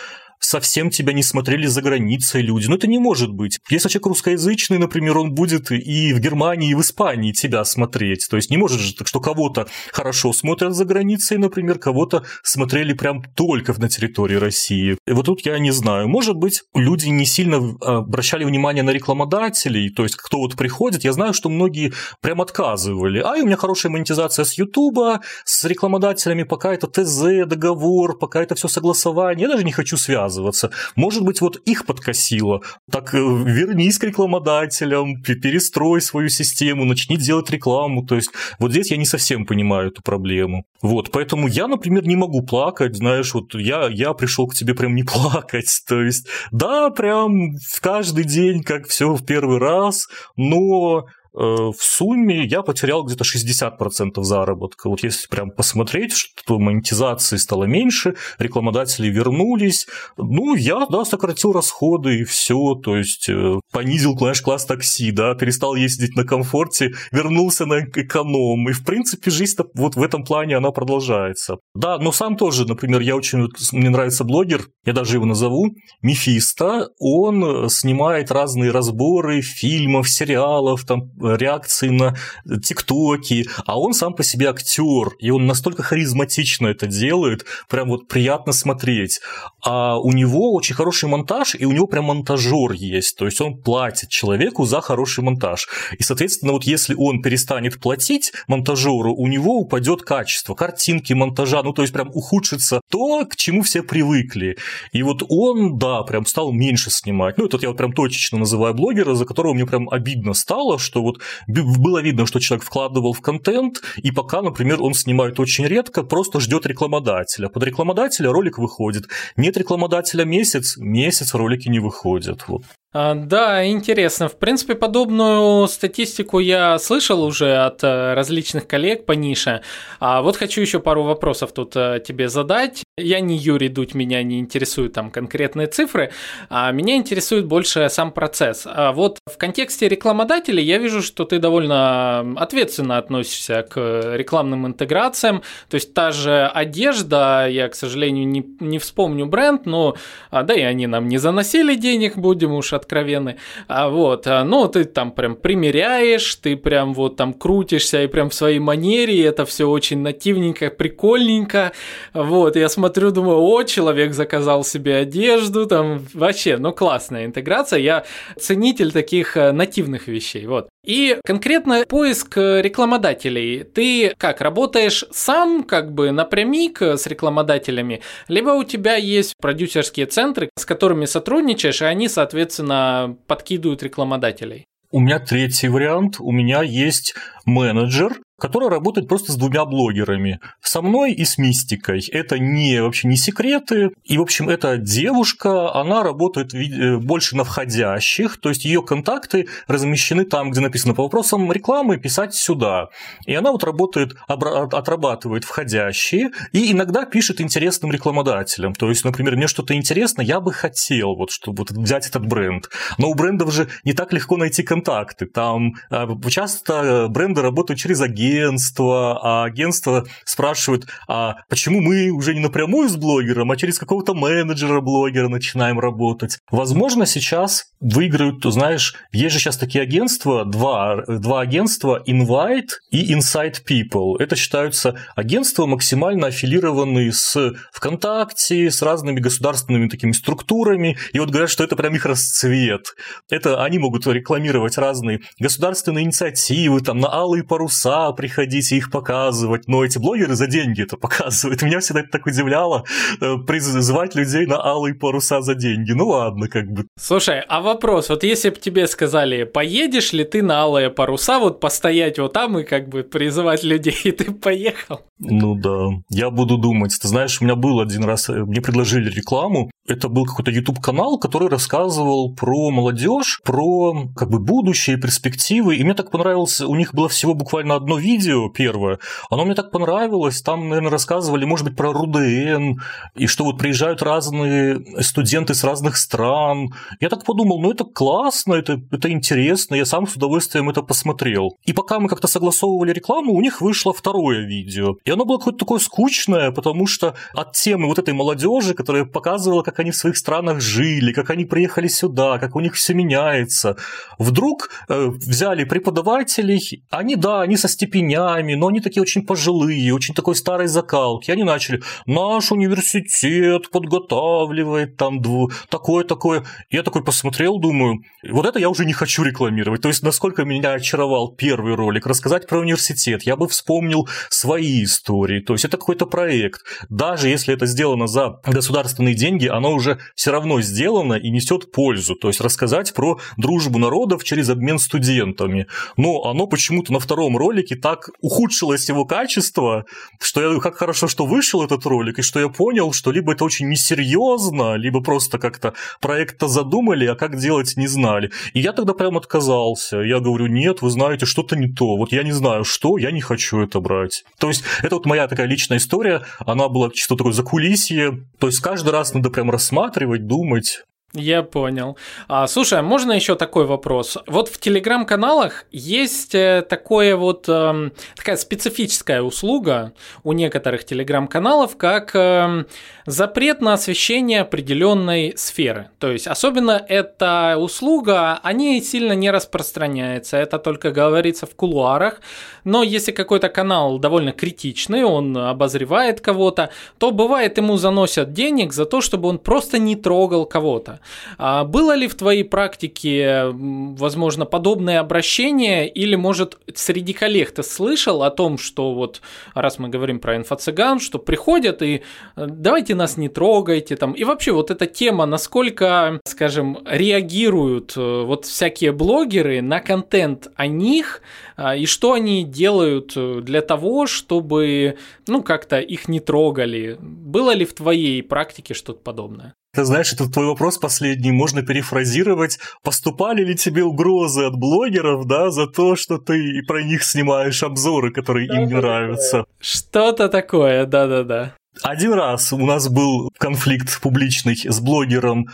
[0.43, 2.67] совсем тебя не смотрели за границей люди.
[2.67, 3.59] Но это не может быть.
[3.71, 8.27] Если человек русскоязычный, например, он будет и в Германии, и в Испании тебя смотреть.
[8.29, 12.93] То есть не может же так, что кого-то хорошо смотрят за границей, например, кого-то смотрели
[12.93, 14.99] прям только на территории России.
[15.07, 16.09] И вот тут я не знаю.
[16.09, 21.05] Может быть, люди не сильно а, обращали внимание на рекламодателей, то есть кто вот приходит.
[21.05, 23.21] Я знаю, что многие прям отказывали.
[23.21, 28.55] А, у меня хорошая монетизация с Ютуба, с рекламодателями, пока это ТЗ, договор, пока это
[28.55, 29.45] все согласование.
[29.45, 30.71] Я даже не хочу связываться отказываться.
[30.97, 32.63] Может быть, вот их подкосило.
[32.91, 38.05] Так э, вернись к рекламодателям, перестрой свою систему, начни делать рекламу.
[38.05, 40.65] То есть вот здесь я не совсем понимаю эту проблему.
[40.81, 44.95] Вот, поэтому я, например, не могу плакать, знаешь, вот я, я пришел к тебе прям
[44.95, 45.83] не плакать.
[45.87, 50.07] То есть, да, прям каждый день, как все в первый раз,
[50.37, 54.89] но в сумме я потерял где-то 60% заработка.
[54.89, 62.21] Вот если прям посмотреть, что монетизации стало меньше, рекламодатели вернулись, ну, я, да, сократил расходы
[62.21, 67.81] и все, то есть э, понизил, класс такси, да, перестал ездить на комфорте, вернулся на
[67.81, 71.57] эконом, и, в принципе, жизнь вот в этом плане, она продолжается.
[71.75, 76.89] Да, но сам тоже, например, я очень, мне нравится блогер, я даже его назову, Мефисто,
[76.99, 82.17] он снимает разные разборы фильмов, сериалов, там, реакции на
[82.63, 88.09] тиктоки, а он сам по себе актер, и он настолько харизматично это делает, прям вот
[88.09, 89.21] приятно смотреть.
[89.65, 93.59] А у него очень хороший монтаж, и у него прям монтажер есть, то есть он
[93.59, 95.69] платит человеку за хороший монтаж.
[95.99, 101.73] И, соответственно, вот если он перестанет платить монтажеру, у него упадет качество картинки, монтажа, ну
[101.73, 104.57] то есть прям ухудшится то, к чему все привыкли.
[104.93, 107.39] И вот он, да, прям стал меньше снимать.
[107.39, 111.03] Ну, это я вот прям точечно называю блогера, за которого мне прям обидно стало, что
[111.03, 111.12] вот
[111.47, 116.41] было видно, что человек вкладывал в контент, и пока, например, он снимает очень редко, просто
[116.41, 117.49] ждет рекламодателя.
[117.49, 119.05] Под рекламодателя ролик выходит.
[119.37, 122.45] Нет рекламодателя месяц, месяц ролики не выходят.
[122.49, 122.63] Вот.
[122.95, 124.29] А, да, интересно.
[124.29, 129.63] В принципе, подобную статистику я слышал уже от э, различных коллег по нише.
[129.99, 132.83] А вот хочу еще пару вопросов тут э, тебе задать.
[132.99, 136.13] Я не Юрий Дудь, меня не интересуют там конкретные цифры,
[136.51, 138.65] а меня интересует больше сам процесс.
[138.67, 145.43] А вот в контексте рекламодателей я вижу, что ты довольно ответственно относишься к рекламным интеграциям.
[145.71, 149.97] То есть та же одежда, я, к сожалению, не, не вспомню бренд, но
[150.31, 153.39] а, да и они нам не заносили денег, будем уж откровенны.
[153.69, 158.35] А вот, ну, ты там прям примеряешь, ты прям вот там крутишься и прям в
[158.35, 161.73] своей манере, это все очень нативненько, прикольненько.
[162.13, 167.79] Вот, я смотрю, думаю, о, человек заказал себе одежду, там вообще, ну, классная интеграция.
[167.79, 168.05] Я
[168.39, 170.69] ценитель таких э, нативных вещей, вот.
[170.85, 173.65] И конкретно поиск рекламодателей.
[173.65, 180.51] Ты как, работаешь сам как бы напрямик с рекламодателями, либо у тебя есть продюсерские центры,
[180.59, 184.67] с которыми сотрудничаешь, и они, соответственно, подкидывают рекламодателей?
[184.95, 186.17] У меня третий вариант.
[186.21, 187.15] У меня есть
[187.47, 190.41] менеджер, которая работает просто с двумя блогерами.
[190.61, 192.01] Со мной и с Мистикой.
[192.11, 193.91] Это не вообще не секреты.
[194.03, 199.47] И, в общем, эта девушка, она работает э, больше на входящих, то есть ее контакты
[199.69, 202.89] размещены там, где написано по вопросам рекламы, писать сюда.
[203.27, 208.75] И она вот работает, отрабатывает входящие и иногда пишет интересным рекламодателям.
[208.75, 212.71] То есть, например, мне что-то интересно, я бы хотел вот, чтобы вот взять этот бренд.
[212.99, 215.27] Но у брендов же не так легко найти контакты.
[215.27, 222.35] Там а, часто бренды работают через агентов, агентство, а агентство спрашивает, а почему мы уже
[222.35, 226.39] не напрямую с блогером, а через какого-то менеджера блогера начинаем работать.
[226.51, 233.13] Возможно, сейчас выиграют, то знаешь, есть же сейчас такие агентства, два, два агентства, Invite и
[233.13, 234.17] Inside People.
[234.19, 241.51] Это считаются агентства, максимально аффилированные с ВКонтакте, с разными государственными такими структурами, и вот говорят,
[241.51, 242.95] что это прям их расцвет.
[243.31, 249.67] Это они могут рекламировать разные государственные инициативы, там, на алые паруса приходить и их показывать,
[249.67, 251.63] но эти блогеры за деньги это показывают.
[251.63, 252.85] Меня всегда это так удивляло,
[253.21, 255.91] э, призывать людей на алые паруса за деньги.
[255.91, 256.87] Ну ладно, как бы.
[256.97, 261.59] Слушай, а вопрос, вот если бы тебе сказали, поедешь ли ты на алые паруса, вот
[261.59, 265.01] постоять вот там и как бы призывать людей, и ты поехал?
[265.19, 266.97] Ну да, я буду думать.
[267.03, 271.19] Ты знаешь, у меня был один раз, э, мне предложили рекламу, это был какой-то YouTube-канал,
[271.19, 275.77] который рассказывал про молодежь, про как бы будущее, перспективы.
[275.77, 279.01] И мне так понравилось, у них было всего буквально одно видео первое.
[279.29, 280.41] Оно мне так понравилось.
[280.43, 282.81] Там, наверное, рассказывали, может быть, про РУДН,
[283.17, 286.73] и что вот приезжают разные студенты с разных стран.
[287.01, 291.59] Я так подумал, ну это классно, это, это интересно, я сам с удовольствием это посмотрел.
[291.65, 294.95] И пока мы как-то согласовывали рекламу, у них вышло второе видео.
[295.05, 299.63] И оно было какое-то такое скучное, потому что от темы вот этой молодежи, которая показывала,
[299.73, 303.77] как они в своих странах жили, как они приехали сюда, как у них все меняется.
[304.19, 310.15] Вдруг э, взяли преподавателей, они, да, они со степенями, но они такие очень пожилые, очень
[310.15, 311.31] такой старой закалки.
[311.31, 315.23] Они начали, наш университет подготавливает там
[315.71, 316.45] такое-такое.
[316.71, 319.81] Я такой посмотрел, думаю, вот это я уже не хочу рекламировать.
[319.81, 325.41] То есть, насколько меня очаровал первый ролик, рассказать про университет, я бы вспомнил свои истории.
[325.41, 326.61] То есть, это какой-то проект.
[326.91, 332.17] Даже если это сделано за государственные деньги, оно уже все равно сделано и несет пользу.
[332.17, 335.67] То есть рассказать про дружбу народов через обмен студентами.
[335.97, 339.85] Но оно почему-то на втором ролике так ухудшилось его качество,
[340.21, 343.45] что я как хорошо, что вышел этот ролик, и что я понял, что либо это
[343.45, 348.31] очень несерьезно, либо просто как-то проект-то задумали, а как делать не знали.
[348.55, 349.99] И я тогда прям отказался.
[349.99, 351.97] Я говорю, нет, вы знаете, что-то не то.
[351.97, 354.25] Вот я не знаю, что, я не хочу это брать.
[354.39, 358.25] То есть это вот моя такая личная история, она была чисто такое закулисье.
[358.41, 360.85] То есть каждый раз надо прям рассматривать, думать.
[361.15, 361.99] Я понял.
[362.27, 364.17] А, слушай, а можно еще такой вопрос?
[364.27, 369.93] Вот в телеграм-каналах есть э, такое вот э, такая специфическая услуга
[370.25, 372.65] у некоторых телеграм-каналов, как э,
[373.05, 375.91] запрет на освещение определенной сферы.
[375.99, 380.39] То есть, особенно эта услуга, о ней сильно не распространяется.
[380.39, 382.23] Это только говорится в кулуарах.
[382.65, 388.87] Но если какой-то канал довольно критичный, он обозревает кого-то, то бывает ему заносят денег за
[388.87, 391.01] то, чтобы он просто не трогал кого-то.
[391.39, 398.23] А было ли в твоей практике, возможно, подобное обращение, или, может, среди коллег ты слышал
[398.23, 399.21] о том, что вот,
[399.55, 402.03] раз мы говорим про инфо-цыган, что приходят и
[402.37, 408.23] э, давайте нас не трогайте, там, и вообще вот эта тема, насколько, скажем, реагируют э,
[408.25, 411.23] вот всякие блогеры на контент о них,
[411.57, 416.97] а, и что они делают э, для того, чтобы, ну, как-то их не трогали.
[417.01, 419.55] Было ли в твоей практике что-то подобное?
[419.75, 422.59] Ты знаешь, этот твой вопрос последний можно перефразировать.
[422.83, 428.13] Поступали ли тебе угрозы от блогеров, да, за то, что ты про них снимаешь обзоры,
[428.13, 429.47] которые им не нравятся?
[429.61, 431.55] Что-то такое, да-да-да.
[431.83, 435.49] Один раз у нас был конфликт публичный с блогером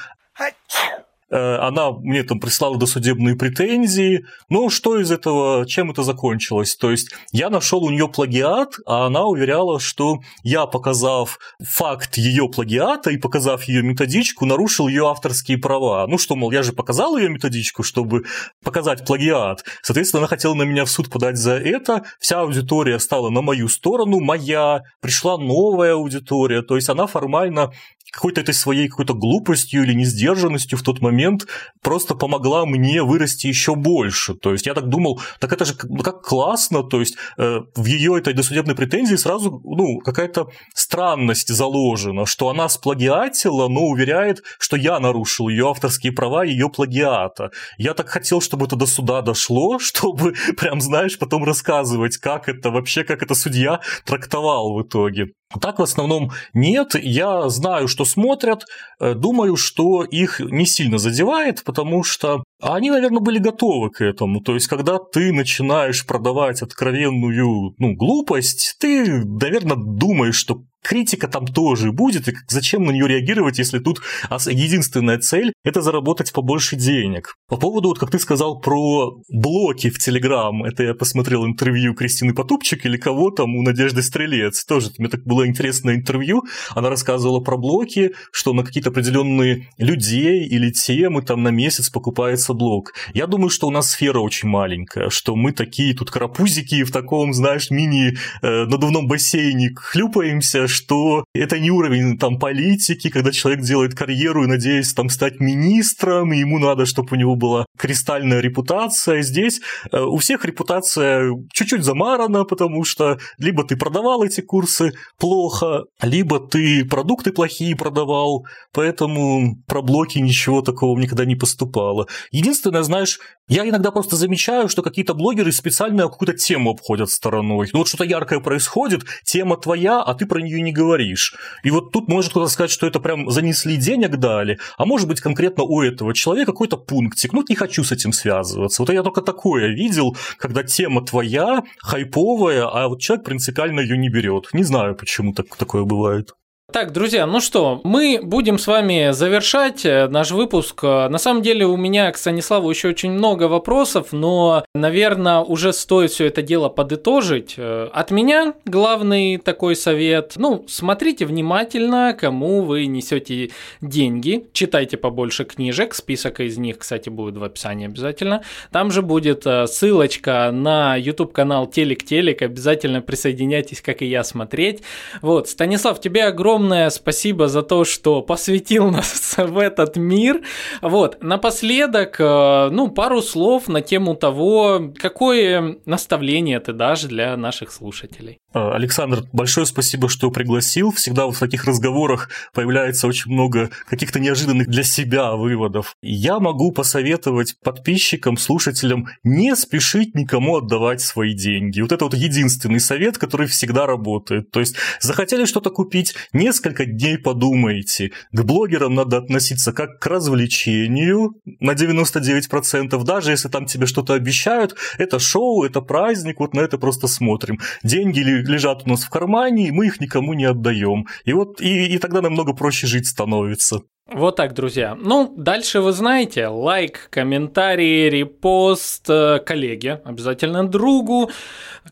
[1.31, 4.25] она мне там прислала досудебные претензии.
[4.49, 6.77] Ну, что из этого, чем это закончилось?
[6.77, 12.49] То есть я нашел у нее плагиат, а она уверяла, что я, показав факт ее
[12.49, 16.07] плагиата и показав ее методичку, нарушил ее авторские права.
[16.07, 18.25] Ну что, мол, я же показал ее методичку, чтобы
[18.65, 19.65] показать плагиат.
[19.83, 22.05] Соответственно, она хотела на меня в суд подать за это.
[22.21, 24.83] Вся аудитория стала на мою сторону, моя.
[25.01, 26.63] Пришла новая аудитория.
[26.63, 27.73] То есть она формально
[28.12, 31.47] какой-то этой своей какой-то глупостью или несдержанностью в тот момент
[31.82, 34.35] просто помогла мне вырасти еще больше.
[34.35, 38.18] То есть я так думал, так это же как классно, то есть э, в ее
[38.18, 44.98] этой досудебной претензии сразу ну, какая-то странность заложена, что она сплагиатила, но уверяет, что я
[45.01, 47.51] нарушил ее авторские права ее плагиата.
[47.76, 52.70] Я так хотел, чтобы это до суда дошло, чтобы прям, знаешь, потом рассказывать, как это
[52.70, 55.26] вообще, как это судья трактовал в итоге.
[55.61, 56.95] Так в основном нет.
[56.95, 58.65] Я знаю, что смотрят,
[59.01, 64.40] э, думаю, что их не сильно задевает, потому что они, наверное, были готовы к этому.
[64.40, 71.47] То есть, когда ты начинаешь продавать откровенную ну, глупость, ты, наверное, думаешь, что критика там
[71.47, 77.35] тоже будет, и зачем на нее реагировать, если тут единственная цель– это заработать побольше денег.
[77.48, 82.35] По поводу, вот как ты сказал про блоки в Телеграм, это я посмотрел интервью Кристины
[82.35, 87.40] Потупчик или кого там у Надежды Стрелец, тоже мне так было интересное интервью, она рассказывала
[87.40, 92.93] про блоки, что на какие-то определенные людей или темы там на месяц покупается блок.
[93.15, 97.33] Я думаю, что у нас сфера очень маленькая, что мы такие тут карапузики в таком,
[97.33, 104.45] знаешь, мини-надувном э, бассейне хлюпаемся, что это не уровень там политики, когда человек делает карьеру
[104.45, 109.23] и надеется там стать министром, и ему надо, чтобы у него была кристальная репутация.
[109.23, 109.61] Здесь
[109.93, 116.41] э, у всех репутация чуть-чуть замарана, потому что либо ты продавал эти курсы плохо, либо
[116.41, 122.07] ты продукты плохие продавал, поэтому про блоки ничего такого никогда не поступало.
[122.39, 127.69] Единственное, знаешь, я иногда просто замечаю, что какие-то блогеры специально какую-то тему обходят стороной.
[127.73, 131.35] Ну вот что-то яркое происходит, тема твоя, а ты про нее не говоришь.
[131.65, 135.20] И вот тут может кто-то сказать, что это прям занесли денег дали, а может быть
[135.20, 137.32] конкретно у этого человека какой-то пунктик.
[137.32, 138.82] Ну, не хочу с этим связываться.
[138.82, 144.10] Вот я только такое видел, когда тема твоя, хайповая, а вот человек принципиально ее не
[144.10, 144.51] берет.
[144.52, 146.35] Не знаю, почему так, такое бывает.
[146.70, 150.82] Так, друзья, ну что, мы будем с вами завершать э, наш выпуск.
[150.82, 156.11] На самом деле у меня к Станиславу еще очень много вопросов, но, наверное, уже стоит
[156.11, 157.55] все это дело подытожить.
[157.57, 160.35] Э, от меня главный такой совет.
[160.36, 163.51] Ну, смотрите внимательно, кому вы несете
[163.81, 164.45] деньги.
[164.53, 165.95] Читайте побольше книжек.
[165.95, 168.43] Список из них, кстати, будет в описании обязательно.
[168.70, 172.43] Там же будет э, ссылочка на YouTube канал Телек Телек.
[172.43, 174.82] Обязательно присоединяйтесь, как и я, смотреть.
[175.23, 180.40] Вот, Станислав, тебе огромное огромное спасибо за то, что посвятил нас в этот мир.
[180.82, 187.70] Вот, напоследок, э, ну, пару слов на тему того, какое наставление ты дашь для наших
[187.70, 188.40] слушателей.
[188.52, 190.90] Э, Александр, большое спасибо, что пригласил.
[190.90, 195.94] Всегда в таких разговорах появляется очень много каких-то неожиданных для себя выводов.
[196.02, 201.80] Я могу посоветовать подписчикам, слушателям не спешить никому отдавать свои деньги.
[201.80, 204.51] Вот это вот единственный совет, который всегда работает.
[204.51, 208.12] То есть захотели что-то купить, не несколько дней подумайте.
[208.33, 214.75] К блогерам надо относиться как к развлечению на 99%, даже если там тебе что-то обещают,
[214.97, 217.59] это шоу, это праздник, вот на это просто смотрим.
[217.83, 221.07] Деньги лежат у нас в кармане, и мы их никому не отдаем.
[221.27, 223.83] И вот и, и тогда намного проще жить становится.
[224.11, 224.97] Вот так, друзья.
[224.99, 231.31] Ну, дальше вы знаете, лайк, комментарий, репост, э, коллеге, обязательно другу.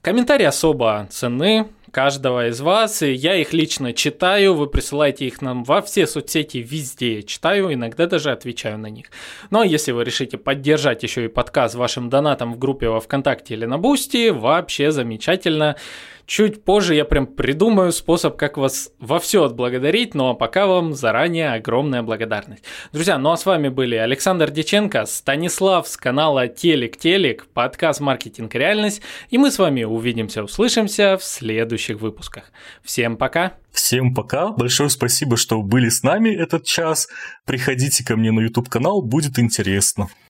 [0.01, 1.66] Комментарии особо ценны,
[1.97, 3.01] каждого из вас.
[3.01, 8.06] И я их лично читаю, вы присылаете их нам во все соцсети, везде читаю, иногда
[8.06, 9.06] даже отвечаю на них.
[9.48, 13.64] Но если вы решите поддержать еще и подкаст вашим донатом в группе во ВКонтакте или
[13.64, 15.77] на Boosty, вообще замечательно.
[16.27, 21.53] Чуть позже я прям придумаю способ, как вас во все отблагодарить, но пока вам заранее
[21.53, 22.65] огромная благодарность.
[22.93, 28.53] Друзья, ну а с вами были Александр Деченко, Станислав с канала Телек Телек, подкаст «Маркетинг.
[28.57, 32.51] Реальность», и мы с вами увидимся, услышимся в следующих выпусках.
[32.82, 33.53] Всем пока!
[33.70, 37.09] Всем пока, большое спасибо, что были с нами этот час.
[37.44, 40.09] Приходите ко мне на YouTube канал, будет интересно.